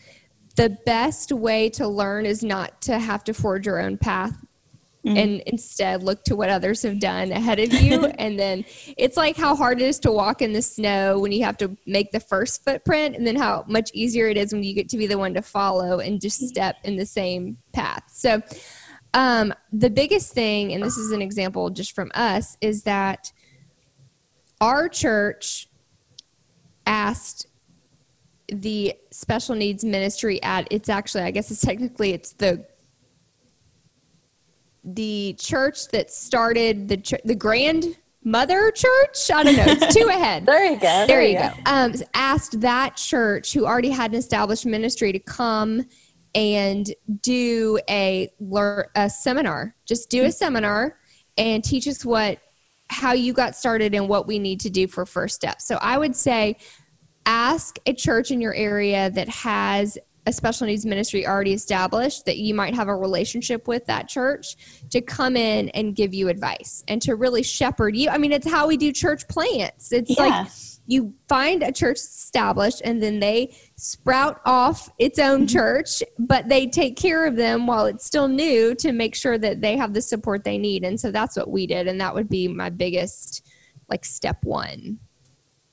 the 0.57 0.77
best 0.85 1.31
way 1.31 1.71
to 1.71 1.87
learn 1.87 2.27
is 2.27 2.43
not 2.43 2.83
to 2.83 2.99
have 2.99 3.23
to 3.25 3.33
forge 3.33 3.65
your 3.65 3.81
own 3.81 3.97
path. 3.97 4.37
Mm-hmm. 5.07 5.19
and 5.19 5.41
instead 5.45 6.03
look 6.03 6.25
to 6.25 6.35
what 6.35 6.49
others 6.49 6.81
have 6.81 6.99
done 6.99 7.31
ahead 7.31 7.59
of 7.59 7.71
you. 7.75 8.07
and 8.19 8.39
then 8.39 8.65
it's 8.97 9.19
like 9.19 9.37
how 9.37 9.55
hard 9.55 9.83
it 9.83 9.85
is 9.85 9.99
to 9.99 10.11
walk 10.11 10.41
in 10.41 10.55
the 10.55 10.63
snow 10.63 11.19
when 11.19 11.31
you 11.31 11.45
have 11.45 11.59
to 11.59 11.77
make 11.85 12.11
the 12.11 12.21
first 12.21 12.65
footprint, 12.65 13.15
and 13.15 13.27
then 13.27 13.37
how 13.37 13.67
much 13.69 13.91
easier 13.93 14.29
it 14.29 14.39
is 14.39 14.55
when 14.55 14.63
you 14.63 14.75
get 14.75 14.89
to 14.89 14.97
be 14.97 15.07
the 15.07 15.19
one 15.19 15.35
to 15.35 15.43
follow 15.43 15.99
and 15.99 16.23
just 16.23 16.41
mm-hmm. 16.41 16.49
step 16.49 16.77
in 16.85 16.97
the 16.97 17.05
same 17.05 17.59
path. 17.75 18.03
So, 18.09 18.41
um, 19.13 19.53
the 19.75 19.91
biggest 19.91 20.33
thing, 20.33 20.73
and 20.73 20.83
this 20.83 20.97
is 20.97 21.13
an 21.13 21.21
example 21.21 21.69
just 21.69 21.95
from 21.95 22.11
us, 22.15 22.57
is 22.63 22.85
that 22.85 23.31
our 24.61 24.89
church 24.89 25.69
asked 26.87 27.47
the 28.49 28.95
special 29.11 29.55
needs 29.55 29.85
ministry 29.85 30.43
at 30.43 30.69
it's 30.71 30.89
actually 30.89 31.23
i 31.23 31.31
guess 31.31 31.51
it's 31.51 31.63
technically 31.63 32.13
it's 32.13 32.33
the 32.35 32.65
the 34.85 35.35
church 35.39 35.89
that 35.89 36.11
started 36.11 36.89
the 36.89 36.99
ch- 36.99 37.23
the 37.25 37.35
grand 37.35 37.97
mother 38.25 38.71
church? 38.71 39.31
I 39.33 39.43
don't 39.43 39.57
know 39.57 39.65
it's 39.67 39.95
two 39.95 40.09
ahead. 40.09 40.47
There 40.47 40.65
you 40.65 40.75
go 40.75 40.81
there, 40.81 41.07
there 41.07 41.23
you 41.23 41.39
go, 41.39 41.51
go. 41.65 41.71
Um, 41.71 41.95
asked 42.15 42.61
that 42.61 42.97
church 42.97 43.53
who 43.53 43.67
already 43.67 43.91
had 43.91 44.13
an 44.13 44.19
established 44.19 44.67
ministry 44.67 45.13
to 45.13 45.19
come 45.19 45.87
and 46.35 46.93
do 47.23 47.79
a, 47.89 48.33
learn 48.41 48.87
a 48.97 49.09
seminar. 49.09 49.77
Just 49.85 50.11
do 50.11 50.25
a 50.25 50.33
seminar 50.33 50.99
and 51.39 51.63
teach 51.63 51.87
us 51.87 52.05
what 52.05 52.39
how 52.95 53.13
you 53.13 53.33
got 53.33 53.57
started 53.57 53.95
and 53.95 54.09
what 54.09 54.27
we 54.27 54.39
need 54.39 54.61
to 54.61 54.71
do 54.71 54.87
for 54.87 55.05
first 55.05 55.35
steps. 55.35 55.67
So 55.67 55.77
I 55.81 55.99
would 55.99 56.17
say 56.17 56.57
ask 57.27 57.79
a 57.87 57.93
church 57.93 58.31
in 58.31 58.41
your 58.41 58.55
area 58.55 59.11
that 59.11 59.29
has 59.29 59.99
a 60.27 60.33
special 60.33 60.67
needs 60.67 60.87
ministry 60.87 61.27
already 61.27 61.53
established 61.53 62.25
that 62.25 62.39
you 62.39 62.55
might 62.55 62.75
have 62.75 62.89
a 62.89 62.97
relationship 62.97 63.69
with 63.69 63.85
that 63.87 64.09
church 64.09 64.57
to 64.91 65.03
come 65.03 65.37
in 65.37 65.69
and 65.71 65.95
give 65.95 66.15
you 66.15 66.29
advice 66.29 66.83
and 66.89 67.03
to 67.03 67.15
really 67.15 67.43
shepherd 67.43 67.95
you. 67.95 68.09
I 68.09 68.17
mean, 68.17 68.33
it's 68.33 68.49
how 68.49 68.67
we 68.67 68.77
do 68.77 68.91
church 68.91 69.29
plants. 69.29 69.93
It's 69.93 70.17
yeah. 70.17 70.25
like 70.25 70.49
you 70.87 71.15
find 71.29 71.63
a 71.63 71.73
church 71.73 71.97
established 71.97 72.83
and 72.85 73.03
then 73.03 73.21
they 73.21 73.55
sprout 73.77 74.41
off 74.45 74.91
its 74.99 75.19
own 75.19 75.41
mm-hmm. 75.41 75.47
church 75.47 76.03
but 76.19 76.49
they 76.49 76.67
take 76.67 76.97
care 76.97 77.27
of 77.27 77.37
them 77.37 77.67
while 77.67 77.87
it's 77.87 78.05
still 78.05 78.29
new 78.29 78.75
to 78.75 78.93
make 78.93 79.15
sure 79.15 79.39
that 79.39 79.61
they 79.61 79.77
have 79.77 79.95
the 79.95 80.03
support 80.03 80.45
they 80.45 80.59
need 80.59 80.85
and 80.85 81.01
so 81.01 81.11
that's 81.11 81.37
what 81.37 81.51
we 81.51 81.67
did 81.67 81.87
and 81.89 82.01
that 82.01 82.15
would 82.15 82.29
be 82.29 82.49
my 82.49 82.69
biggest 82.71 83.47
like 83.89 84.05
step 84.05 84.39
one 84.45 84.99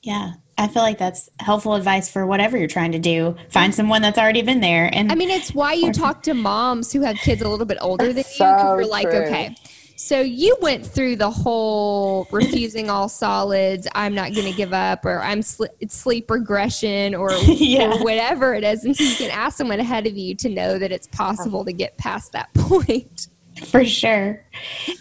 Yeah. 0.02 0.32
I 0.58 0.68
feel 0.68 0.82
like 0.82 0.98
that's 0.98 1.30
helpful 1.40 1.74
advice 1.74 2.10
for 2.10 2.26
whatever 2.26 2.58
you're 2.58 2.68
trying 2.68 2.92
to 2.92 2.98
do. 2.98 3.34
Find 3.48 3.74
someone 3.74 4.02
that's 4.02 4.18
already 4.18 4.42
been 4.42 4.60
there. 4.60 4.90
And 4.92 5.10
I 5.10 5.14
mean, 5.14 5.30
it's 5.30 5.54
why 5.54 5.72
you 5.72 5.92
talk 5.92 6.22
to 6.24 6.34
moms 6.34 6.92
who 6.92 7.00
have 7.00 7.16
kids 7.16 7.40
a 7.40 7.48
little 7.48 7.64
bit 7.66 7.78
older 7.80 8.12
than 8.12 8.22
So 8.22 8.44
you. 8.44 8.52
'cause 8.52 8.78
you're 8.80 8.86
like, 8.86 9.08
true. 9.08 9.24
okay. 9.24 9.54
So 9.96 10.20
you 10.20 10.56
went 10.60 10.84
through 10.86 11.16
the 11.16 11.30
whole 11.30 12.26
refusing 12.30 12.90
all 12.90 13.08
solids. 13.08 13.86
I'm 13.94 14.14
not 14.14 14.34
going 14.34 14.46
to 14.46 14.56
give 14.56 14.72
up, 14.72 15.04
or 15.04 15.22
I'm 15.22 15.42
sl- 15.42 15.64
sleep 15.88 16.30
regression, 16.30 17.14
or, 17.14 17.32
Yeah. 17.42 17.92
or 17.94 18.02
whatever 18.04 18.54
it 18.54 18.64
is. 18.64 18.84
And 18.84 18.96
so 18.96 19.04
you 19.04 19.14
can 19.16 19.30
ask 19.30 19.56
someone 19.56 19.80
ahead 19.80 20.06
of 20.06 20.16
you 20.16 20.34
to 20.36 20.48
know 20.48 20.78
that 20.78 20.92
it's 20.92 21.06
possible 21.08 21.64
to 21.64 21.72
get 21.72 21.96
past 21.98 22.32
that 22.32 22.52
point. 22.54 23.28
For 23.66 23.84
sure. 23.84 24.42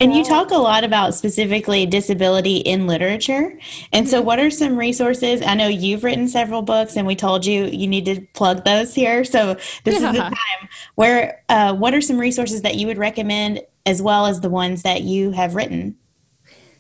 And 0.01 0.13
you 0.13 0.25
talk 0.25 0.51
a 0.51 0.58
lot 0.58 0.84
about 0.84 1.15
specifically 1.15 1.86
disability 1.86 2.58
in 2.58 2.86
literature. 2.86 3.58
And 3.93 4.08
so, 4.08 4.21
what 4.21 4.39
are 4.39 4.51
some 4.51 4.77
resources? 4.77 5.41
I 5.41 5.56
know 5.56 5.67
you've 5.67 6.04
written 6.04 6.27
several 6.27 6.62
books, 6.62 6.97
and 6.97 7.08
we 7.08 7.15
told 7.15 7.45
you 7.45 7.65
you 7.65 7.88
need 7.88 8.06
to 8.06 8.21
plug 8.34 8.65
those 8.65 8.93
here. 8.93 9.23
So, 9.23 9.56
this 9.86 9.95
is 9.95 10.01
the 10.01 10.12
time. 10.12 10.34
Where, 10.95 11.41
uh, 11.47 11.73
what 11.73 11.93
are 11.93 12.01
some 12.01 12.19
resources 12.19 12.62
that 12.63 12.75
you 12.75 12.88
would 12.88 12.97
recommend, 12.97 13.62
as 13.86 14.02
well 14.02 14.26
as 14.26 14.41
the 14.41 14.50
ones 14.50 14.84
that 14.84 15.02
you 15.02 15.32
have 15.32 15.56
written? 15.56 15.98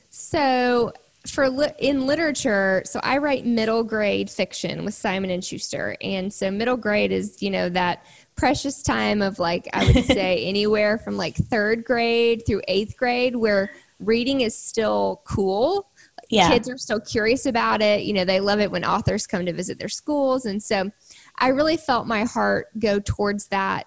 So 0.09 0.93
for 1.27 1.49
li- 1.49 1.73
in 1.79 2.07
literature, 2.07 2.81
so 2.85 2.99
I 3.03 3.17
write 3.17 3.45
middle 3.45 3.83
grade 3.83 4.29
fiction 4.29 4.83
with 4.85 4.93
Simon 4.93 5.29
and 5.29 5.43
Schuster, 5.43 5.95
and 6.01 6.33
so 6.33 6.49
middle 6.49 6.77
grade 6.77 7.11
is 7.11 7.41
you 7.41 7.49
know 7.49 7.69
that 7.69 8.05
precious 8.35 8.81
time 8.81 9.21
of 9.21 9.39
like 9.39 9.67
I 9.73 9.85
would 9.85 10.05
say 10.05 10.43
anywhere 10.45 10.97
from 10.97 11.17
like 11.17 11.35
third 11.35 11.83
grade 11.83 12.43
through 12.45 12.61
eighth 12.67 12.97
grade 12.97 13.35
where 13.35 13.71
reading 13.99 14.41
is 14.41 14.57
still 14.57 15.21
cool. 15.25 15.89
Yeah. 16.29 16.49
Kids 16.49 16.69
are 16.69 16.77
still 16.77 17.01
curious 17.01 17.45
about 17.45 17.81
it. 17.81 18.03
You 18.03 18.13
know, 18.13 18.23
they 18.23 18.39
love 18.39 18.59
it 18.59 18.71
when 18.71 18.85
authors 18.85 19.27
come 19.27 19.45
to 19.45 19.53
visit 19.53 19.77
their 19.77 19.89
schools, 19.89 20.45
and 20.45 20.61
so 20.61 20.89
I 21.37 21.49
really 21.49 21.77
felt 21.77 22.07
my 22.07 22.23
heart 22.23 22.67
go 22.79 22.99
towards 22.99 23.47
that 23.47 23.85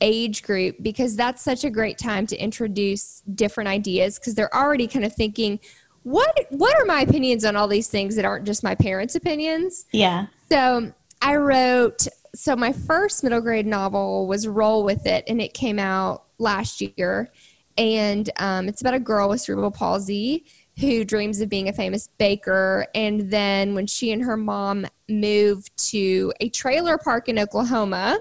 age 0.00 0.42
group 0.42 0.76
because 0.82 1.16
that's 1.16 1.42
such 1.42 1.64
a 1.64 1.70
great 1.70 1.98
time 1.98 2.26
to 2.26 2.36
introduce 2.36 3.22
different 3.34 3.68
ideas 3.68 4.18
because 4.18 4.34
they're 4.34 4.54
already 4.54 4.86
kind 4.86 5.04
of 5.04 5.14
thinking 5.14 5.58
what 6.02 6.46
what 6.50 6.78
are 6.78 6.84
my 6.84 7.00
opinions 7.00 7.44
on 7.44 7.56
all 7.56 7.66
these 7.66 7.88
things 7.88 8.14
that 8.16 8.24
aren't 8.24 8.44
just 8.44 8.62
my 8.62 8.74
parents 8.74 9.14
opinions? 9.14 9.86
Yeah. 9.92 10.26
so 10.50 10.92
i 11.22 11.34
wrote 11.34 12.06
so 12.36 12.54
my 12.54 12.72
first 12.72 13.24
middle 13.24 13.40
grade 13.40 13.66
novel 13.66 14.26
was 14.26 14.46
roll 14.46 14.84
with 14.84 15.06
it 15.06 15.24
and 15.26 15.40
it 15.40 15.54
came 15.54 15.78
out 15.78 16.24
last 16.38 16.80
year. 16.80 17.30
And 17.78 18.28
um, 18.38 18.68
it's 18.68 18.80
about 18.80 18.94
a 18.94 19.00
girl 19.00 19.28
with 19.28 19.40
cerebral 19.40 19.70
palsy 19.70 20.44
who 20.78 21.04
dreams 21.04 21.40
of 21.40 21.48
being 21.48 21.68
a 21.68 21.72
famous 21.72 22.08
baker. 22.18 22.86
And 22.94 23.30
then 23.30 23.74
when 23.74 23.86
she 23.86 24.12
and 24.12 24.22
her 24.22 24.36
mom 24.36 24.86
moved 25.08 25.76
to 25.90 26.32
a 26.40 26.50
trailer 26.50 26.98
park 26.98 27.28
in 27.28 27.38
oklahoma 27.38 28.18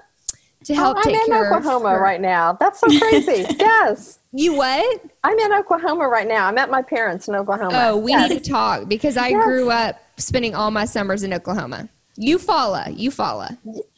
to 0.65 0.73
Oh, 0.75 0.93
I'm 0.97 1.09
in 1.13 1.33
Oklahoma 1.33 1.91
her. 1.91 2.01
right 2.01 2.19
now. 2.21 2.53
That's 2.53 2.79
so 2.79 2.87
crazy. 2.99 3.45
yes. 3.59 4.19
You 4.31 4.53
what? 4.55 5.01
I'm 5.23 5.37
in 5.39 5.53
Oklahoma 5.53 6.07
right 6.07 6.27
now. 6.27 6.47
I'm 6.47 6.57
at 6.57 6.69
my 6.69 6.81
parents 6.81 7.27
in 7.27 7.35
Oklahoma. 7.35 7.71
Oh, 7.73 7.97
we 7.97 8.11
Yes. 8.11 8.29
need 8.29 8.43
to 8.43 8.49
talk 8.51 8.87
because 8.87 9.15
I 9.17 9.29
Yes. 9.29 9.43
grew 9.45 9.69
up 9.69 9.99
spending 10.17 10.53
all 10.55 10.71
my 10.71 10.85
summers 10.85 11.23
in 11.23 11.33
Oklahoma. 11.33 11.89
You 12.17 12.39
follow, 12.39 12.83
you 12.89 13.11
follow. 13.11 13.47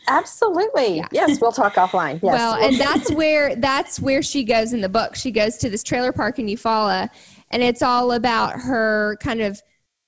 Absolutely. 0.08 1.04
Yes, 1.12 1.40
we'll 1.40 1.52
talk 1.52 1.76
offline. 1.76 2.20
Yes. 2.24 2.34
Well, 2.34 2.54
and 2.56 2.76
that's 2.80 3.12
where 3.14 3.56
that's 3.56 4.00
where 4.00 4.22
she 4.24 4.44
goes 4.44 4.74
in 4.74 4.82
the 4.82 4.90
book. 4.90 5.16
She 5.16 5.32
goes 5.32 5.58
to 5.58 5.70
this 5.70 5.84
trailer 5.84 6.12
park 6.12 6.40
in 6.40 6.48
Eufaula, 6.48 7.10
and 7.52 7.62
it's 7.62 7.82
all 7.84 8.12
about 8.12 8.54
her 8.60 9.18
kind 9.22 9.42
of 9.42 9.62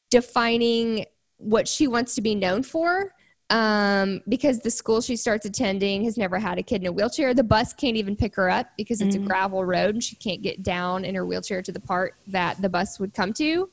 defining 0.09 1.05
what 1.37 1.67
she 1.67 1.87
wants 1.87 2.15
to 2.15 2.21
be 2.21 2.35
known 2.35 2.63
for. 2.63 3.13
Um, 3.51 4.21
because 4.27 4.59
the 4.59 4.69
school 4.69 5.01
she 5.01 5.15
starts 5.15 5.43
attending 5.45 6.03
has 6.03 6.17
never 6.17 6.38
had 6.38 6.59
a 6.59 6.63
kid 6.63 6.81
in 6.81 6.88
a 6.88 6.91
wheelchair. 6.91 7.33
The 7.33 7.43
bus 7.43 7.73
can't 7.73 7.97
even 7.97 8.15
pick 8.15 8.35
her 8.35 8.47
up 8.47 8.67
because 8.77 9.01
it's 9.01 9.15
a 9.15 9.19
gravel 9.19 9.65
road 9.65 9.95
and 9.95 10.03
she 10.03 10.15
can't 10.17 10.43
get 10.43 10.62
down 10.62 11.03
in 11.03 11.15
her 11.15 11.25
wheelchair 11.25 11.63
to 11.63 11.71
the 11.71 11.79
part 11.79 12.15
that 12.27 12.62
the 12.62 12.69
bus 12.69 12.99
would 12.99 13.15
come 13.15 13.33
to. 13.33 13.67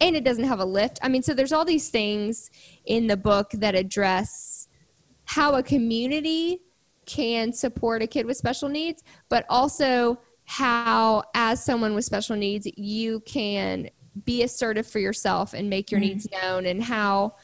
And 0.00 0.16
it 0.16 0.24
doesn't 0.24 0.42
have 0.42 0.58
a 0.58 0.64
lift. 0.64 0.98
I 1.02 1.08
mean, 1.08 1.22
so 1.22 1.34
there's 1.34 1.52
all 1.52 1.64
these 1.64 1.88
things 1.88 2.50
in 2.86 3.06
the 3.06 3.16
book 3.16 3.52
that 3.52 3.76
address 3.76 4.66
how 5.24 5.54
a 5.54 5.62
community 5.62 6.60
can 7.06 7.52
support 7.52 8.02
a 8.02 8.08
kid 8.08 8.26
with 8.26 8.36
special 8.36 8.68
needs, 8.68 9.04
but 9.28 9.46
also 9.48 10.18
how, 10.46 11.22
as 11.34 11.64
someone 11.64 11.94
with 11.94 12.04
special 12.04 12.34
needs, 12.34 12.66
you 12.76 13.20
can 13.20 13.88
be 14.24 14.42
assertive 14.42 14.86
for 14.86 14.98
yourself 14.98 15.54
and 15.54 15.70
make 15.70 15.92
your 15.92 16.00
needs 16.00 16.28
known, 16.32 16.66
and 16.66 16.82
how 16.82 17.34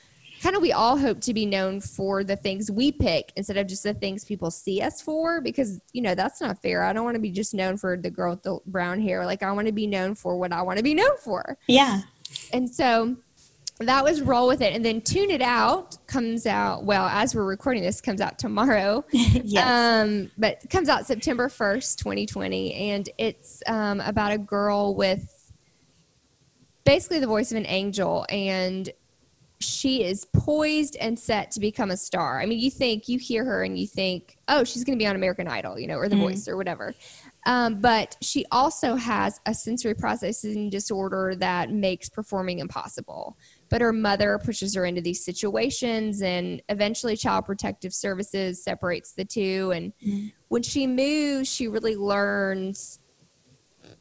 kind 0.42 0.56
of 0.56 0.62
we 0.62 0.72
all 0.72 0.96
hope 0.96 1.20
to 1.22 1.34
be 1.34 1.46
known 1.46 1.80
for 1.80 2.24
the 2.24 2.36
things 2.36 2.70
we 2.70 2.92
pick 2.92 3.32
instead 3.36 3.56
of 3.56 3.66
just 3.66 3.82
the 3.82 3.94
things 3.94 4.24
people 4.24 4.50
see 4.50 4.80
us 4.80 5.00
for 5.00 5.40
because 5.40 5.80
you 5.92 6.02
know 6.02 6.14
that's 6.14 6.40
not 6.40 6.60
fair. 6.62 6.82
I 6.82 6.92
don't 6.92 7.04
want 7.04 7.14
to 7.16 7.20
be 7.20 7.30
just 7.30 7.54
known 7.54 7.76
for 7.76 7.96
the 7.96 8.10
girl 8.10 8.30
with 8.32 8.42
the 8.42 8.58
brown 8.66 9.00
hair. 9.00 9.24
Like 9.26 9.42
i 9.42 9.50
want 9.52 9.66
to 9.66 9.72
be 9.72 9.86
known 9.86 10.14
for 10.14 10.36
what 10.36 10.52
i 10.52 10.62
want 10.62 10.78
to 10.78 10.82
be 10.82 10.94
known 10.94 11.16
for. 11.22 11.58
Yeah. 11.66 12.02
and 12.52 12.68
so 12.68 13.16
that 13.80 14.02
was 14.02 14.20
roll 14.20 14.48
with 14.48 14.60
it. 14.60 14.74
And 14.74 14.84
then 14.84 15.00
tune 15.00 15.30
it 15.30 15.42
out 15.42 15.96
comes 16.06 16.46
out 16.46 16.84
well 16.84 17.06
as 17.06 17.34
we're 17.34 17.44
recording 17.44 17.82
this 17.82 18.00
comes 18.00 18.20
out 18.20 18.38
tomorrow. 18.38 19.04
Yes. 19.12 19.66
um 19.66 20.30
but 20.36 20.68
comes 20.70 20.88
out 20.88 21.06
september 21.06 21.48
1st 21.48 21.96
2020 21.96 22.74
and 22.74 23.08
it's 23.18 23.62
um, 23.66 24.00
about 24.00 24.32
a 24.32 24.38
girl 24.38 24.94
with 24.94 25.34
basically 26.88 27.18
the 27.18 27.26
voice 27.26 27.50
of 27.50 27.58
an 27.58 27.66
angel. 27.66 28.24
And 28.30 28.88
she 29.60 30.04
is 30.04 30.24
poised 30.26 30.96
and 30.96 31.18
set 31.18 31.50
to 31.52 31.60
become 31.60 31.90
a 31.90 31.96
star. 31.96 32.40
I 32.40 32.46
mean, 32.46 32.60
you 32.60 32.70
think 32.70 33.08
you 33.08 33.18
hear 33.18 33.44
her 33.44 33.64
and 33.64 33.76
you 33.76 33.88
think, 33.88 34.38
oh, 34.46 34.62
she's 34.62 34.84
going 34.84 34.96
to 34.96 35.02
be 35.02 35.06
on 35.06 35.16
American 35.16 35.48
Idol, 35.48 35.78
you 35.78 35.88
know, 35.88 35.96
or 35.96 36.08
The 36.08 36.16
Voice 36.16 36.46
or 36.46 36.56
whatever. 36.56 36.94
Um, 37.44 37.80
but 37.80 38.16
she 38.20 38.44
also 38.52 38.94
has 38.94 39.40
a 39.46 39.54
sensory 39.54 39.94
processing 39.94 40.70
disorder 40.70 41.34
that 41.36 41.72
makes 41.72 42.08
performing 42.08 42.60
impossible. 42.60 43.36
But 43.68 43.80
her 43.80 43.92
mother 43.92 44.38
pushes 44.38 44.74
her 44.76 44.84
into 44.84 45.00
these 45.00 45.24
situations, 45.24 46.22
and 46.22 46.62
eventually, 46.68 47.16
Child 47.16 47.46
Protective 47.46 47.92
Services 47.92 48.62
separates 48.62 49.12
the 49.12 49.24
two. 49.24 49.72
And 49.74 49.92
when 50.48 50.62
she 50.62 50.86
moves, 50.86 51.52
she 51.52 51.68
really 51.68 51.96
learns 51.96 53.00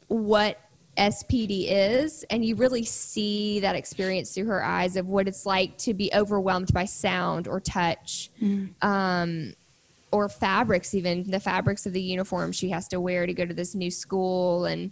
what 0.06 0.60
SPD 0.98 1.66
is, 1.68 2.24
and 2.30 2.44
you 2.44 2.56
really 2.56 2.84
see 2.84 3.60
that 3.60 3.76
experience 3.76 4.34
through 4.34 4.46
her 4.46 4.64
eyes 4.64 4.96
of 4.96 5.08
what 5.08 5.28
it's 5.28 5.46
like 5.46 5.78
to 5.78 5.94
be 5.94 6.10
overwhelmed 6.14 6.72
by 6.72 6.84
sound 6.84 7.46
or 7.48 7.60
touch, 7.60 8.30
um, 8.82 9.54
or 10.10 10.28
fabrics, 10.28 10.94
even 10.94 11.30
the 11.30 11.40
fabrics 11.40 11.86
of 11.86 11.92
the 11.92 12.02
uniform 12.02 12.50
she 12.52 12.70
has 12.70 12.88
to 12.88 13.00
wear 13.00 13.26
to 13.26 13.32
go 13.32 13.44
to 13.46 13.54
this 13.54 13.74
new 13.74 13.90
school, 13.90 14.64
and 14.64 14.90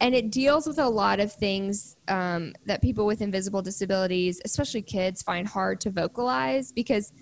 and 0.00 0.14
it 0.14 0.30
deals 0.30 0.66
with 0.66 0.78
a 0.78 0.88
lot 0.88 1.20
of 1.20 1.32
things 1.32 1.96
um, 2.08 2.52
that 2.66 2.82
people 2.82 3.06
with 3.06 3.20
invisible 3.20 3.62
disabilities, 3.62 4.40
especially 4.44 4.82
kids, 4.82 5.22
find 5.22 5.46
hard 5.46 5.80
to 5.82 5.90
vocalize 5.90 6.72
because 6.72 7.12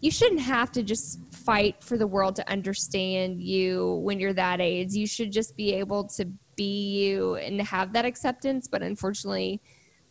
you 0.00 0.10
shouldn't 0.10 0.40
have 0.40 0.72
to 0.72 0.82
just 0.82 1.20
fight 1.30 1.82
for 1.82 1.96
the 1.96 2.06
world 2.06 2.34
to 2.36 2.50
understand 2.50 3.40
you 3.40 4.00
when 4.02 4.18
you're 4.18 4.32
that 4.32 4.60
age. 4.60 4.92
You 4.92 5.06
should 5.06 5.30
just 5.30 5.56
be 5.56 5.74
able 5.74 6.04
to 6.04 6.26
be 6.56 6.90
you 6.90 7.36
and 7.36 7.60
have 7.60 7.92
that 7.92 8.04
acceptance. 8.04 8.68
But 8.68 8.82
unfortunately, 8.82 9.60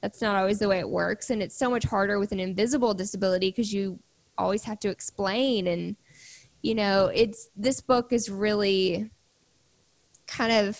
that's 0.02 0.22
not 0.22 0.36
always 0.36 0.60
the 0.60 0.68
way 0.68 0.80
it 0.80 0.90
works. 0.90 1.30
And 1.30 1.42
it's 1.42 1.56
so 1.56 1.70
much 1.70 1.86
harder 1.86 2.20
with 2.20 2.32
an 2.32 2.40
invisible 2.40 2.94
disability 2.94 3.50
because 3.50 3.74
you 3.74 4.00
always 4.38 4.64
have 4.64 4.80
to 4.80 4.90
explain. 4.90 5.68
And, 5.68 5.96
you 6.62 6.76
know, 6.76 7.12
it's 7.14 7.50
this 7.56 7.82
book 7.82 8.12
is 8.12 8.30
really 8.30 9.10
kind 10.28 10.52
of 10.52 10.80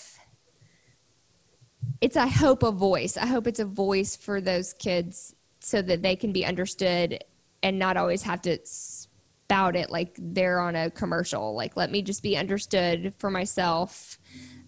it's 2.00 2.18
I 2.18 2.28
hope 2.28 2.64
a 2.64 2.72
voice. 2.72 3.18
I 3.18 3.26
hope 3.26 3.48
it's 3.48 3.60
a 3.60 3.66
voice 3.66 4.16
for 4.16 4.42
those 4.42 4.74
kids 4.74 5.36
so 5.60 5.82
that 5.82 6.02
they 6.02 6.16
can 6.16 6.32
be 6.32 6.46
understood 6.46 7.24
and 7.62 7.78
not 7.78 7.98
always 7.98 8.24
have 8.24 8.42
to 8.42 8.58
spout 9.52 9.76
it 9.76 9.92
like 9.92 10.16
they're 10.20 10.60
on 10.60 10.76
a 10.76 10.90
commercial. 10.90 11.54
Like 11.54 11.78
let 11.78 11.92
me 11.92 12.02
just 12.02 12.24
be 12.24 12.38
understood 12.38 13.14
for 13.18 13.30
myself. 13.30 14.18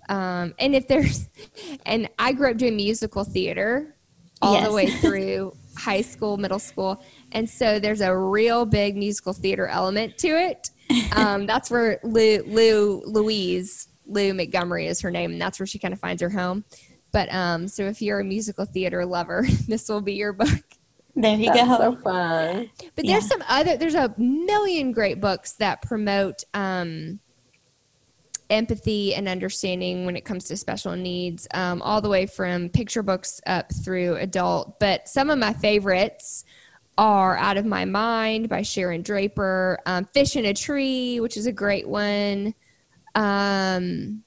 Um, 0.09 0.53
and 0.59 0.75
if 0.75 0.87
there's, 0.87 1.29
and 1.85 2.09
I 2.19 2.33
grew 2.33 2.51
up 2.51 2.57
doing 2.57 2.75
musical 2.75 3.23
theater 3.23 3.95
all 4.41 4.53
Yes. 4.55 4.67
the 4.67 4.73
way 4.73 4.87
through 5.01 5.55
high 5.77 6.01
school, 6.01 6.37
middle 6.37 6.59
school, 6.59 7.01
and 7.31 7.49
so 7.49 7.79
there's 7.79 8.01
a 8.01 8.15
real 8.15 8.65
big 8.65 8.95
musical 8.97 9.33
theater 9.33 9.67
element 9.67 10.17
to 10.19 10.27
it. 10.29 10.69
Um, 11.15 11.45
that's 11.47 11.71
where 11.71 11.99
Lou, 12.03 12.43
Lou 12.45 13.01
Louise 13.05 13.87
Lou 14.05 14.33
Montgomery 14.33 14.85
is 14.87 14.99
her 15.01 15.09
name, 15.09 15.31
and 15.31 15.41
that's 15.41 15.59
where 15.59 15.65
she 15.65 15.79
kind 15.79 15.93
of 15.93 15.99
finds 15.99 16.21
her 16.21 16.29
home. 16.29 16.65
But 17.11 17.33
um, 17.33 17.67
so 17.67 17.83
if 17.85 18.01
you're 18.01 18.19
a 18.19 18.23
musical 18.23 18.65
theater 18.65 19.05
lover, 19.05 19.45
this 19.67 19.87
will 19.89 20.01
be 20.01 20.13
your 20.13 20.33
book. 20.33 20.49
there 21.15 21.35
you 21.37 21.51
That's 21.53 21.67
go. 21.67 21.77
so 21.77 21.95
fun. 21.95 22.69
But 22.95 23.05
Yeah. 23.05 23.13
there's 23.13 23.27
some 23.27 23.43
other, 23.47 23.77
there's 23.77 23.95
a 23.95 24.13
million 24.17 24.91
great 24.91 25.21
books 25.21 25.53
that 25.53 25.81
promote 25.81 26.43
um, 26.53 27.19
empathy 28.53 29.15
and 29.15 29.27
understanding 29.27 30.05
when 30.05 30.15
it 30.15 30.23
comes 30.23 30.45
to 30.45 30.57
special 30.57 30.95
needs, 30.95 31.47
um, 31.53 31.81
all 31.81 32.01
the 32.01 32.09
way 32.09 32.25
from 32.25 32.69
picture 32.69 33.03
books 33.03 33.41
up 33.45 33.71
through 33.83 34.15
adult. 34.17 34.79
But 34.79 35.07
some 35.09 35.29
of 35.29 35.39
my 35.39 35.53
favorites 35.53 36.45
are 36.97 37.35
Out 37.37 37.57
of 37.57 37.65
My 37.65 37.85
Mind 37.85 38.49
by 38.49 38.61
Sharon 38.61 39.01
Draper, 39.01 39.79
um, 39.85 40.05
Fish 40.13 40.35
in 40.35 40.45
a 40.45 40.53
Tree, 40.53 41.19
which 41.19 41.35
is 41.37 41.47
a 41.47 41.51
great 41.51 41.87
one. 41.87 42.53
Um, 43.15 44.23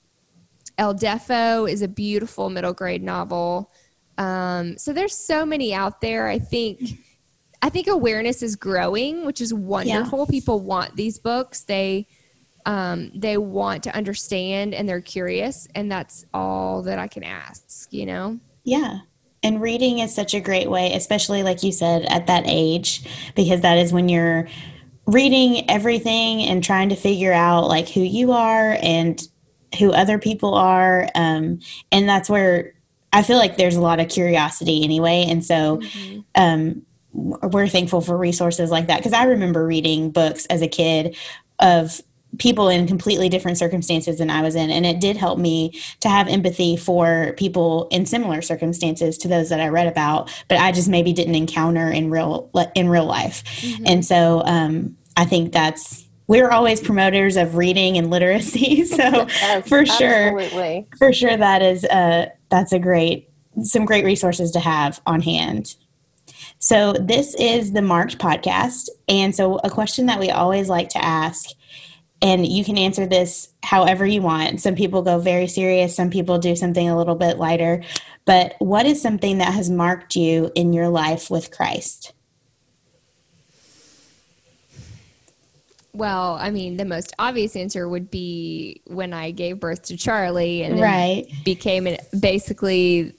El 0.76 0.94
Deafo 0.94 1.70
is 1.70 1.82
a 1.82 1.88
beautiful 1.88 2.50
middle 2.50 2.74
grade 2.74 3.02
novel. 3.02 3.72
Um, 4.18 4.76
so 4.78 4.92
there's 4.92 5.16
so 5.16 5.46
many 5.46 5.72
out 5.72 6.00
there. 6.00 6.26
I 6.26 6.38
think 6.38 6.80
I 7.62 7.70
think 7.70 7.86
awareness 7.86 8.42
is 8.42 8.56
growing, 8.56 9.24
which 9.24 9.40
is 9.40 9.52
wonderful. 9.52 10.20
Yeah. 10.20 10.30
People 10.30 10.60
want 10.60 10.96
these 10.96 11.18
books. 11.18 11.62
They 11.62 12.06
um, 12.66 13.10
they 13.14 13.38
want 13.38 13.84
to 13.84 13.96
understand 13.96 14.74
and 14.74 14.88
they're 14.88 15.00
curious, 15.00 15.66
and 15.74 15.90
that's 15.90 16.26
all 16.34 16.82
that 16.82 16.98
I 16.98 17.06
can 17.06 17.24
ask. 17.24 17.92
You 17.92 18.06
know? 18.06 18.40
Yeah. 18.64 18.98
And 19.42 19.60
reading 19.60 20.00
is 20.00 20.14
such 20.14 20.34
a 20.34 20.40
great 20.40 20.68
way, 20.68 20.92
especially 20.92 21.42
like 21.42 21.62
you 21.62 21.70
said 21.70 22.04
at 22.06 22.26
that 22.26 22.44
age, 22.46 23.04
because 23.36 23.60
that 23.60 23.78
is 23.78 23.92
when 23.92 24.08
you're 24.08 24.48
reading 25.06 25.70
everything 25.70 26.42
and 26.42 26.64
trying 26.64 26.88
to 26.88 26.96
figure 26.96 27.32
out 27.32 27.68
like 27.68 27.88
who 27.88 28.00
you 28.00 28.32
are 28.32 28.76
and 28.82 29.22
who 29.78 29.92
other 29.92 30.18
people 30.18 30.54
are. 30.54 31.08
Um, 31.14 31.60
and 31.92 32.08
that's 32.08 32.28
where 32.28 32.74
I 33.12 33.22
feel 33.22 33.36
like 33.36 33.56
there's 33.56 33.76
a 33.76 33.80
lot 33.80 34.00
of 34.00 34.08
curiosity 34.08 34.82
anyway. 34.82 35.24
And 35.28 35.44
so, 35.44 35.78
mm-hmm. 35.78 36.20
um, 36.34 36.82
we're 37.12 37.68
thankful 37.68 38.02
for 38.02 38.16
resources 38.16 38.70
like 38.70 38.88
that 38.88 38.98
because 38.98 39.14
I 39.14 39.24
remember 39.24 39.66
reading 39.66 40.10
books 40.10 40.44
as 40.46 40.60
a 40.60 40.68
kid 40.68 41.16
of 41.58 42.02
people 42.38 42.68
in 42.68 42.86
completely 42.86 43.28
different 43.28 43.58
circumstances 43.58 44.18
than 44.18 44.30
I 44.30 44.42
was 44.42 44.54
in. 44.54 44.70
And 44.70 44.84
it 44.84 45.00
did 45.00 45.16
help 45.16 45.38
me 45.38 45.80
to 46.00 46.08
have 46.08 46.28
empathy 46.28 46.76
for 46.76 47.34
people 47.36 47.88
in 47.90 48.06
similar 48.06 48.42
circumstances 48.42 49.18
to 49.18 49.28
those 49.28 49.48
that 49.48 49.60
I 49.60 49.68
read 49.68 49.86
about, 49.86 50.30
but 50.48 50.58
I 50.58 50.72
just 50.72 50.88
maybe 50.88 51.12
didn't 51.12 51.34
encounter 51.34 51.90
in 51.90 52.10
real 52.10 52.50
in 52.74 52.88
real 52.88 53.06
life. 53.06 53.44
Mm-hmm. 53.44 53.84
And 53.86 54.04
so 54.04 54.42
um, 54.44 54.96
I 55.16 55.24
think 55.24 55.52
that's 55.52 56.04
we're 56.28 56.50
always 56.50 56.80
promoters 56.80 57.36
of 57.36 57.56
reading 57.56 57.96
and 57.96 58.10
literacy. 58.10 58.84
So 58.96 59.02
yes, 59.02 59.68
for 59.68 59.84
sure, 59.84 60.38
absolutely. 60.38 60.86
for 60.98 61.12
sure 61.12 61.36
that 61.36 61.60
is 61.60 61.84
uh 61.84 62.30
that's 62.50 62.72
a 62.72 62.78
great 62.78 63.28
some 63.62 63.84
great 63.84 64.04
resources 64.04 64.50
to 64.52 64.60
have 64.60 65.00
on 65.06 65.20
hand. 65.20 65.76
So 66.58 66.92
this 66.94 67.34
is 67.34 67.72
the 67.72 67.82
Marked 67.82 68.18
podcast. 68.18 68.88
And 69.08 69.34
so 69.34 69.56
a 69.64 69.70
question 69.70 70.06
that 70.06 70.18
we 70.18 70.30
always 70.30 70.68
like 70.68 70.88
to 70.90 71.04
ask 71.04 71.50
and 72.26 72.44
you 72.44 72.64
can 72.64 72.76
answer 72.76 73.06
this 73.06 73.50
however 73.62 74.04
you 74.04 74.20
want. 74.20 74.60
Some 74.60 74.74
people 74.74 75.02
go 75.02 75.20
very 75.20 75.46
serious, 75.46 75.94
some 75.94 76.10
people 76.10 76.38
do 76.38 76.56
something 76.56 76.88
a 76.88 76.98
little 76.98 77.14
bit 77.14 77.38
lighter. 77.38 77.84
But 78.24 78.56
what 78.58 78.84
is 78.84 79.00
something 79.00 79.38
that 79.38 79.54
has 79.54 79.70
marked 79.70 80.16
you 80.16 80.50
in 80.56 80.72
your 80.72 80.88
life 80.88 81.30
with 81.30 81.52
Christ? 81.52 82.12
Well, 85.92 86.34
I 86.34 86.50
mean, 86.50 86.76
the 86.76 86.84
most 86.84 87.14
obvious 87.18 87.54
answer 87.54 87.88
would 87.88 88.10
be 88.10 88.82
when 88.88 89.12
I 89.12 89.30
gave 89.30 89.60
birth 89.60 89.82
to 89.84 89.96
Charlie 89.96 90.64
and 90.64 90.80
right. 90.80 91.26
became 91.44 91.96
basically 92.18 93.14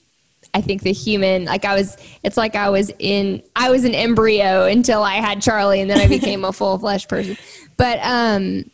I 0.54 0.62
think 0.62 0.82
the 0.82 0.92
human 0.94 1.46
like 1.46 1.66
I 1.66 1.76
was 1.76 1.98
it's 2.24 2.38
like 2.38 2.56
I 2.56 2.70
was 2.70 2.92
in 3.00 3.42
I 3.56 3.70
was 3.70 3.84
an 3.86 3.94
embryo 3.94 4.66
until 4.66 5.02
I 5.04 5.16
had 5.16 5.42
Charlie 5.42 5.82
and 5.82 5.90
then 5.90 6.00
I 6.00 6.08
became 6.20 6.44
a 6.44 6.52
full 6.52 6.78
flesh 6.78 7.08
person. 7.08 7.38
But 7.78 8.00
um 8.02 8.70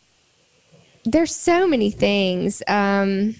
there's 1.04 1.34
so 1.34 1.66
many 1.66 1.90
things. 1.90 2.62
Um, 2.66 3.36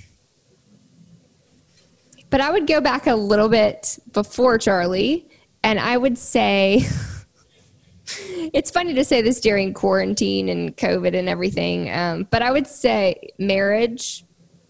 but 2.30 2.40
I 2.40 2.50
would 2.50 2.66
go 2.66 2.80
back 2.80 3.06
a 3.06 3.14
little 3.14 3.48
bit 3.48 3.98
before 4.12 4.58
Charlie, 4.58 5.28
and 5.62 5.78
I 5.78 5.96
would 5.96 6.18
say 6.18 6.80
it's 8.52 8.70
funny 8.70 8.94
to 8.94 9.04
say 9.04 9.22
this 9.22 9.40
during 9.40 9.72
quarantine 9.72 10.48
and 10.48 10.76
COVID 10.76 11.16
and 11.16 11.28
everything, 11.28 11.90
um, 11.92 12.26
but 12.30 12.42
I 12.42 12.50
would 12.50 12.66
say 12.66 13.30
marriage, 13.38 14.24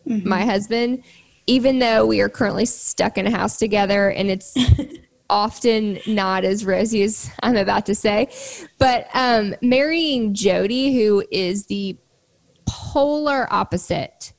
mm-hmm. 0.07 0.28
my 0.28 0.44
husband, 0.44 1.04
even 1.46 1.78
though 1.78 2.07
we 2.07 2.20
are 2.20 2.28
currently 2.28 2.66
stuck 2.66 3.18
in 3.18 3.26
a 3.26 3.30
house 3.30 3.59
together 3.59 4.11
and 4.11 4.30
it's 4.30 4.54
often 5.30 5.98
not 6.07 6.44
as 6.44 6.64
rosy 6.64 7.02
as 7.02 7.30
I'm 7.42 7.57
about 7.57 7.87
to 7.87 7.94
say, 7.94 8.28
but 8.78 9.09
um, 9.14 9.54
marrying 9.62 10.35
Jody, 10.35 10.94
who 10.94 11.24
is 11.30 11.66
the 11.66 11.96
polar 12.66 13.46
opposite 13.53 14.33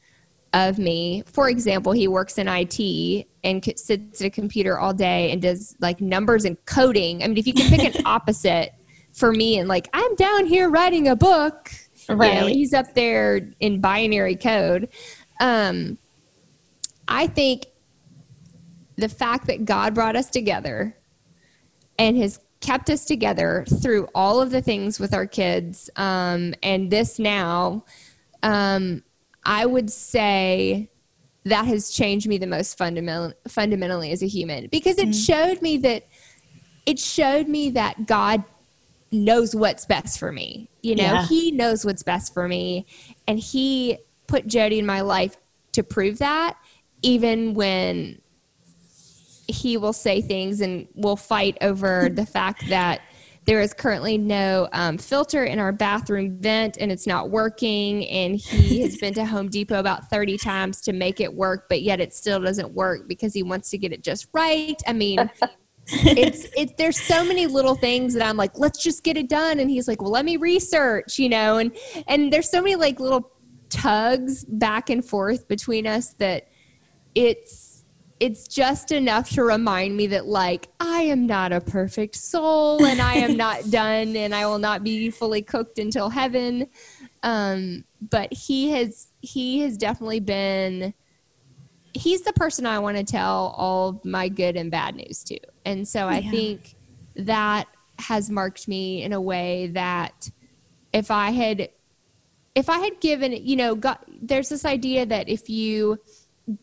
of 0.54 0.80
me. 0.80 1.24
For 1.28 1.50
example, 1.50 1.92
he 1.92 2.08
works 2.08 2.38
in 2.38 2.48
IT 2.48 3.28
and 3.44 3.64
sits 3.78 4.22
at 4.22 4.28
a 4.28 4.30
computer 4.30 4.80
all 4.80 4.94
day 4.94 5.32
and 5.32 5.42
does 5.42 5.76
like 5.80 6.00
numbers 6.00 6.46
and 6.46 6.58
coding. 6.66 7.24
I 7.24 7.28
mean, 7.28 7.38
if 7.38 7.46
you 7.46 7.54
can 7.54 7.70
pick 7.70 7.96
an 7.96 8.02
opposite 8.06 8.74
for 9.14 9.32
me 9.32 9.60
and 9.60 9.68
like 9.68 9.90
I'm 9.94 10.16
down 10.16 10.46
here 10.46 10.70
writing 10.70 11.10
a 11.10 11.16
book, 11.16 11.72
right? 12.10 12.34
You 12.34 12.40
know, 12.40 12.48
he's 12.48 12.74
up 12.74 12.94
there 12.96 13.52
in 13.60 13.82
binary 13.82 14.36
code. 14.38 14.90
Um, 15.40 15.98
I 17.08 17.28
think 17.28 17.66
the 18.96 19.10
fact 19.10 19.48
that 19.48 19.66
God 19.66 19.94
brought 19.94 20.16
us 20.16 20.30
together 20.30 20.96
and 22.00 22.18
has 22.18 22.40
kept 22.62 22.90
us 22.90 23.06
together 23.06 23.66
through 23.82 24.08
all 24.16 24.42
of 24.42 24.52
the 24.52 24.62
things 24.62 25.00
with 25.00 25.14
our 25.14 25.28
kids, 25.28 25.90
um, 25.98 26.54
and 26.64 26.90
this 26.90 27.20
now 27.20 27.84
um, 28.46 29.04
I 29.44 29.66
would 29.66 29.92
say 29.92 30.90
that 31.46 31.66
has 31.66 31.92
changed 31.92 32.28
me 32.28 32.38
the 32.38 32.48
most 32.48 32.78
fundamental, 32.78 33.34
fundamentally 33.48 34.12
as 34.12 34.24
a 34.24 34.28
human 34.28 34.68
because 34.68 34.98
it 34.98 35.10
mm-hmm. 35.10 35.34
showed 35.34 35.62
me 35.62 35.78
that 35.78 36.08
it 36.86 37.00
showed 37.00 37.48
me 37.48 37.72
that 37.72 38.06
God 38.06 38.44
knows 39.12 39.56
what's 39.56 39.86
best 39.86 40.20
for 40.20 40.32
me. 40.32 40.70
You 40.82 40.96
know, 40.96 41.04
yeah. 41.04 41.26
He 41.26 41.52
knows 41.52 41.84
what's 41.86 42.04
best 42.04 42.34
for 42.34 42.48
me, 42.48 42.86
and 43.28 43.40
He 43.40 43.98
put 44.28 44.48
Jody 44.48 44.80
in 44.80 44.86
my 44.86 45.02
life 45.02 45.36
to 45.74 45.84
prove 45.84 46.20
that, 46.20 46.58
even 47.02 47.56
when 47.56 48.22
He 49.48 49.78
will 49.78 49.94
say 49.94 50.22
things 50.22 50.62
and 50.62 50.88
we'll 50.94 51.16
fight 51.16 51.58
over 51.62 52.10
the 52.14 52.26
fact 52.26 52.70
that 52.70 53.02
there 53.46 53.62
is 53.62 53.74
currently 53.74 54.18
no 54.18 54.68
um, 54.74 54.98
filter 54.98 55.46
in 55.46 55.60
our 55.60 55.72
bathroom 55.72 56.38
vent 56.40 56.78
and 56.80 56.92
it's 56.92 57.06
not 57.06 57.30
working. 57.30 58.06
And 58.08 58.36
he 58.36 58.82
has 58.84 58.98
been 58.98 59.14
to 59.14 59.26
Home 59.26 59.50
Depot 59.50 59.80
about 59.80 60.10
30 60.10 60.38
times 60.38 60.82
to 60.82 60.94
make 60.94 61.20
it 61.20 61.34
work, 61.34 61.70
but 61.70 61.84
yet 61.84 62.00
it 62.00 62.14
still 62.14 62.42
doesn't 62.42 62.72
work 62.74 63.08
because 63.08 63.34
he 63.34 63.44
wants 63.44 63.70
to 63.70 63.78
get 63.78 63.94
it 63.94 64.04
just 64.04 64.28
right. 64.34 64.82
I 64.88 64.94
mean, 64.94 65.30
it's 65.88 66.48
it's 66.58 66.74
there's 66.78 67.00
so 67.00 67.24
many 67.24 67.46
little 67.46 67.76
things 67.76 68.16
that 68.16 68.28
I'm 68.28 68.38
like, 68.38 68.58
let's 68.58 68.82
just 68.82 69.04
get 69.04 69.16
it 69.16 69.30
done. 69.30 69.60
And 69.60 69.70
he's 69.70 69.88
like, 69.88 70.02
well, 70.02 70.12
let 70.12 70.26
me 70.26 70.38
research, 70.38 71.20
you 71.20 71.30
know, 71.30 71.58
and 71.58 71.76
and 72.08 72.34
there's 72.34 72.50
so 72.50 72.62
many 72.62 72.76
like 72.76 73.00
little 73.00 73.32
tugs 73.70 74.44
back 74.46 74.90
and 74.90 75.06
forth 75.06 75.48
between 75.48 75.86
us 75.86 76.14
that 76.16 76.48
it's 77.14 77.75
it's 78.20 78.48
just 78.48 78.92
enough 78.92 79.30
to 79.32 79.44
remind 79.44 79.98
me 79.98 80.08
that 80.08 80.26
like 80.26 80.70
I 80.80 81.02
am 81.02 81.28
not 81.28 81.52
a 81.52 81.60
perfect 81.60 82.16
soul 82.16 82.84
and 82.86 83.02
I 83.02 83.16
am 83.16 83.36
not 83.36 83.62
done 83.70 84.16
and 84.16 84.34
I 84.34 84.46
will 84.46 84.60
not 84.60 84.84
be 84.84 85.10
fully 85.10 85.42
cooked 85.42 85.80
until 85.80 86.10
heaven. 86.10 86.68
Um, 87.24 87.84
but 88.02 88.32
he 88.32 88.72
has 88.72 89.08
he 89.22 89.60
has 89.62 89.78
definitely 89.78 90.22
been 90.22 90.94
he's 91.94 92.22
the 92.22 92.34
person 92.34 92.66
I 92.66 92.80
want 92.80 92.98
to 92.98 93.04
tell 93.04 93.54
all 93.58 94.02
my 94.04 94.30
good 94.30 94.56
and 94.56 94.70
bad 94.70 94.96
news 94.96 95.24
to. 95.26 95.40
And 95.66 95.88
so 95.88 96.08
I 96.08 96.20
yeah. 96.20 96.32
think 96.32 96.76
that 97.16 97.68
has 98.00 98.30
marked 98.30 98.68
me 98.68 99.04
in 99.04 99.14
a 99.14 99.22
way 99.22 99.68
that 99.68 100.30
if 100.94 101.12
I 101.12 101.32
had 101.32 101.70
if 102.54 102.70
I 102.70 102.80
had 102.80 103.02
given, 103.02 103.34
you 103.34 103.58
know, 103.58 103.76
got, 103.76 104.06
there's 104.08 104.48
this 104.48 104.64
idea 104.64 105.06
that 105.06 105.28
if 105.28 105.50
you 105.50 106.00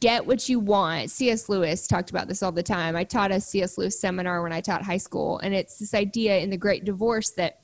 get 0.00 0.26
what 0.26 0.48
you 0.48 0.60
want. 0.60 1.10
C.S. 1.10 1.48
Lewis 1.48 1.86
talked 1.86 2.10
about 2.10 2.28
this 2.28 2.42
all 2.42 2.52
the 2.52 2.62
time. 2.62 2.94
I 2.96 3.04
taught 3.04 3.32
a 3.32 3.40
C.S. 3.40 3.76
Lewis 3.78 4.00
seminar 4.00 4.42
when 4.42 4.52
I 4.52 4.60
taught 4.60 4.82
high 4.82 4.98
school, 4.98 5.38
and 5.38 5.54
it's 5.54 5.78
this 5.78 5.94
idea 5.94 6.38
in 6.38 6.50
The 6.50 6.56
Great 6.56 6.84
Divorce 6.84 7.30
that 7.32 7.60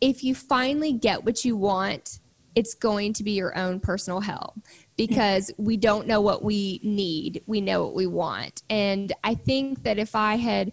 if 0.00 0.22
you 0.22 0.34
finally 0.34 0.92
get 0.92 1.24
what 1.24 1.44
you 1.44 1.56
want, 1.56 2.20
it's 2.54 2.74
going 2.74 3.12
to 3.12 3.22
be 3.22 3.32
your 3.32 3.56
own 3.56 3.78
personal 3.78 4.20
hell 4.20 4.54
because 4.96 5.52
we 5.58 5.76
don't 5.76 6.06
know 6.06 6.20
what 6.20 6.42
we 6.42 6.80
need, 6.82 7.42
we 7.46 7.60
know 7.60 7.84
what 7.84 7.94
we 7.94 8.06
want. 8.06 8.62
And 8.68 9.12
I 9.22 9.34
think 9.34 9.84
that 9.84 9.98
if 9.98 10.14
I 10.14 10.36
had 10.36 10.72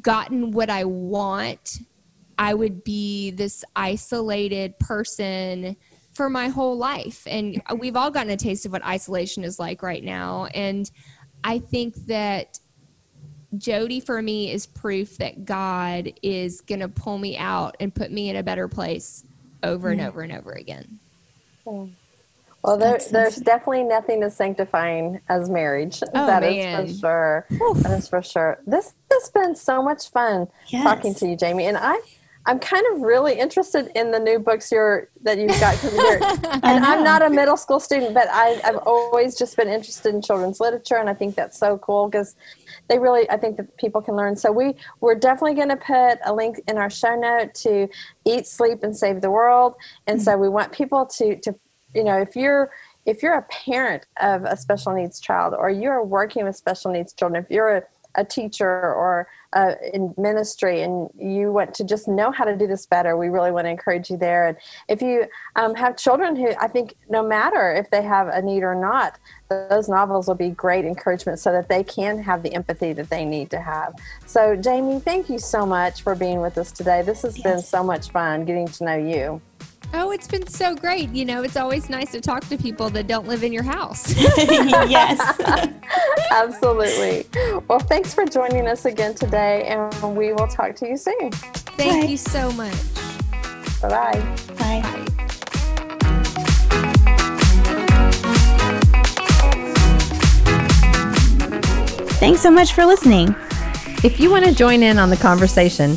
gotten 0.00 0.50
what 0.50 0.70
I 0.70 0.84
want, 0.84 1.78
I 2.38 2.54
would 2.54 2.82
be 2.82 3.30
this 3.30 3.64
isolated 3.76 4.78
person 4.78 5.76
for 6.22 6.30
my 6.30 6.46
whole 6.46 6.78
life. 6.78 7.26
And 7.26 7.60
we've 7.78 7.96
all 7.96 8.08
gotten 8.08 8.30
a 8.30 8.36
taste 8.36 8.64
of 8.64 8.70
what 8.70 8.84
isolation 8.84 9.42
is 9.42 9.58
like 9.58 9.82
right 9.82 10.04
now. 10.04 10.46
And 10.54 10.88
I 11.42 11.58
think 11.58 11.96
that 12.06 12.60
Jody 13.58 13.98
for 13.98 14.22
me 14.22 14.52
is 14.52 14.64
proof 14.64 15.16
that 15.16 15.44
God 15.44 16.12
is 16.22 16.60
going 16.60 16.78
to 16.78 16.88
pull 16.88 17.18
me 17.18 17.36
out 17.36 17.76
and 17.80 17.92
put 17.92 18.12
me 18.12 18.30
in 18.30 18.36
a 18.36 18.42
better 18.44 18.68
place 18.68 19.24
over 19.64 19.90
and 19.90 20.00
mm. 20.00 20.06
over 20.06 20.22
and 20.22 20.32
over 20.32 20.52
again. 20.52 21.00
Well, 21.64 22.76
there, 22.78 23.00
there's 23.10 23.36
definitely 23.38 23.82
nothing 23.82 24.22
as 24.22 24.36
sanctifying 24.36 25.20
as 25.28 25.50
marriage. 25.50 26.04
Oh, 26.14 26.26
that 26.28 26.44
is 26.44 26.54
man. 26.54 26.86
for 26.86 26.94
sure. 27.00 27.46
That 27.82 27.98
is 27.98 28.06
for 28.06 28.22
sure. 28.22 28.60
This 28.64 28.94
has 29.10 29.28
been 29.30 29.56
so 29.56 29.82
much 29.82 30.08
fun 30.08 30.46
Yes. 30.68 30.84
talking 30.84 31.16
to 31.16 31.26
you, 31.26 31.36
Jamie, 31.36 31.66
and 31.66 31.76
I. 31.76 32.00
I'm 32.46 32.58
kind 32.58 32.84
of 32.92 33.02
really 33.02 33.38
interested 33.38 33.90
in 33.94 34.10
the 34.10 34.18
new 34.18 34.38
books 34.38 34.72
you're 34.72 35.08
that 35.22 35.38
you've 35.38 35.58
got 35.60 35.76
coming 35.78 36.00
here. 36.00 36.20
and 36.62 36.84
I'm 36.84 37.04
not 37.04 37.22
a 37.22 37.30
middle 37.30 37.56
school 37.56 37.78
student, 37.78 38.14
but 38.14 38.28
I, 38.30 38.60
I've 38.64 38.78
always 38.78 39.36
just 39.36 39.56
been 39.56 39.68
interested 39.68 40.14
in 40.14 40.22
children's 40.22 40.58
literature, 40.58 40.96
and 40.96 41.08
I 41.08 41.14
think 41.14 41.36
that's 41.36 41.58
so 41.58 41.78
cool 41.78 42.08
because 42.08 42.34
they 42.88 42.98
really 42.98 43.30
I 43.30 43.36
think 43.36 43.56
that 43.58 43.76
people 43.76 44.02
can 44.02 44.16
learn. 44.16 44.36
So 44.36 44.50
we 44.50 44.74
we're 45.00 45.14
definitely 45.14 45.54
going 45.54 45.68
to 45.68 45.76
put 45.76 46.18
a 46.24 46.34
link 46.34 46.60
in 46.66 46.78
our 46.78 46.90
show 46.90 47.14
note 47.14 47.54
to 47.54 47.88
Eat, 48.24 48.46
Sleep, 48.46 48.82
and 48.82 48.96
Save 48.96 49.20
the 49.20 49.30
World, 49.30 49.74
and 50.06 50.20
so 50.20 50.36
we 50.36 50.48
want 50.48 50.72
people 50.72 51.06
to 51.06 51.36
to 51.36 51.54
you 51.94 52.04
know 52.04 52.20
if 52.20 52.34
you're 52.34 52.70
if 53.06 53.22
you're 53.22 53.34
a 53.34 53.42
parent 53.42 54.06
of 54.20 54.44
a 54.44 54.56
special 54.56 54.92
needs 54.92 55.20
child 55.20 55.54
or 55.56 55.70
you're 55.70 56.02
working 56.04 56.44
with 56.44 56.56
special 56.56 56.90
needs 56.90 57.12
children, 57.12 57.42
if 57.44 57.50
you're 57.50 57.76
a, 57.78 57.82
a 58.14 58.24
teacher 58.24 58.68
or 58.68 59.28
uh, 59.52 59.74
in 59.92 60.14
ministry 60.16 60.82
and 60.82 61.08
you 61.18 61.52
want 61.52 61.74
to 61.74 61.84
just 61.84 62.08
know 62.08 62.30
how 62.30 62.44
to 62.44 62.56
do 62.56 62.66
this 62.66 62.86
better, 62.86 63.16
we 63.16 63.28
really 63.28 63.50
want 63.50 63.66
to 63.66 63.70
encourage 63.70 64.10
you 64.10 64.16
there. 64.16 64.48
And 64.48 64.56
if 64.88 65.02
you 65.02 65.26
um, 65.56 65.74
have 65.74 65.96
children 65.96 66.36
who 66.36 66.52
I 66.60 66.68
think 66.68 66.94
no 67.08 67.22
matter 67.22 67.72
if 67.74 67.90
they 67.90 68.02
have 68.02 68.28
a 68.28 68.40
need 68.40 68.62
or 68.62 68.74
not, 68.74 69.18
those 69.48 69.88
novels 69.88 70.26
will 70.26 70.34
be 70.34 70.50
great 70.50 70.84
encouragement 70.84 71.38
so 71.38 71.52
that 71.52 71.68
they 71.68 71.84
can 71.84 72.18
have 72.22 72.42
the 72.42 72.54
empathy 72.54 72.92
that 72.94 73.10
they 73.10 73.24
need 73.24 73.50
to 73.50 73.60
have. 73.60 73.94
So, 74.26 74.56
Jamie, 74.56 75.00
thank 75.00 75.28
you 75.28 75.38
so 75.38 75.66
much 75.66 76.02
for 76.02 76.14
being 76.14 76.40
with 76.40 76.56
us 76.56 76.72
today. 76.72 77.02
This 77.02 77.22
has 77.22 77.38
been 77.38 77.60
so 77.60 77.84
much 77.84 78.10
fun 78.10 78.44
getting 78.44 78.66
to 78.68 78.84
know 78.84 78.96
you. 78.96 79.42
Oh, 79.94 80.10
it's 80.10 80.26
been 80.26 80.46
so 80.46 80.74
great. 80.74 81.10
You 81.10 81.24
know, 81.24 81.42
it's 81.42 81.56
always 81.56 81.90
nice 81.90 82.12
to 82.12 82.20
talk 82.20 82.46
to 82.48 82.56
people 82.56 82.88
that 82.90 83.06
don't 83.06 83.26
live 83.28 83.44
in 83.44 83.52
your 83.52 83.62
house. 83.62 84.14
yes. 84.16 85.20
Absolutely. 86.30 87.26
Well, 87.68 87.78
thanks 87.78 88.14
for 88.14 88.24
joining 88.24 88.66
us 88.66 88.84
again 88.84 89.14
today, 89.14 89.64
and 89.66 90.16
we 90.16 90.32
will 90.32 90.48
talk 90.48 90.76
to 90.76 90.88
you 90.88 90.96
soon. 90.96 91.30
Thank 91.32 92.04
Bye. 92.04 92.08
you 92.08 92.16
so 92.16 92.50
much. 92.52 92.74
Bye 93.82 93.88
bye. 93.88 94.36
Bye. 94.58 95.12
Thanks 102.22 102.40
so 102.40 102.52
much 102.52 102.72
for 102.72 102.86
listening. 102.86 103.34
If 104.04 104.20
you 104.20 104.30
want 104.30 104.44
to 104.44 104.54
join 104.54 104.82
in 104.82 104.98
on 104.98 105.10
the 105.10 105.16
conversation, 105.16 105.96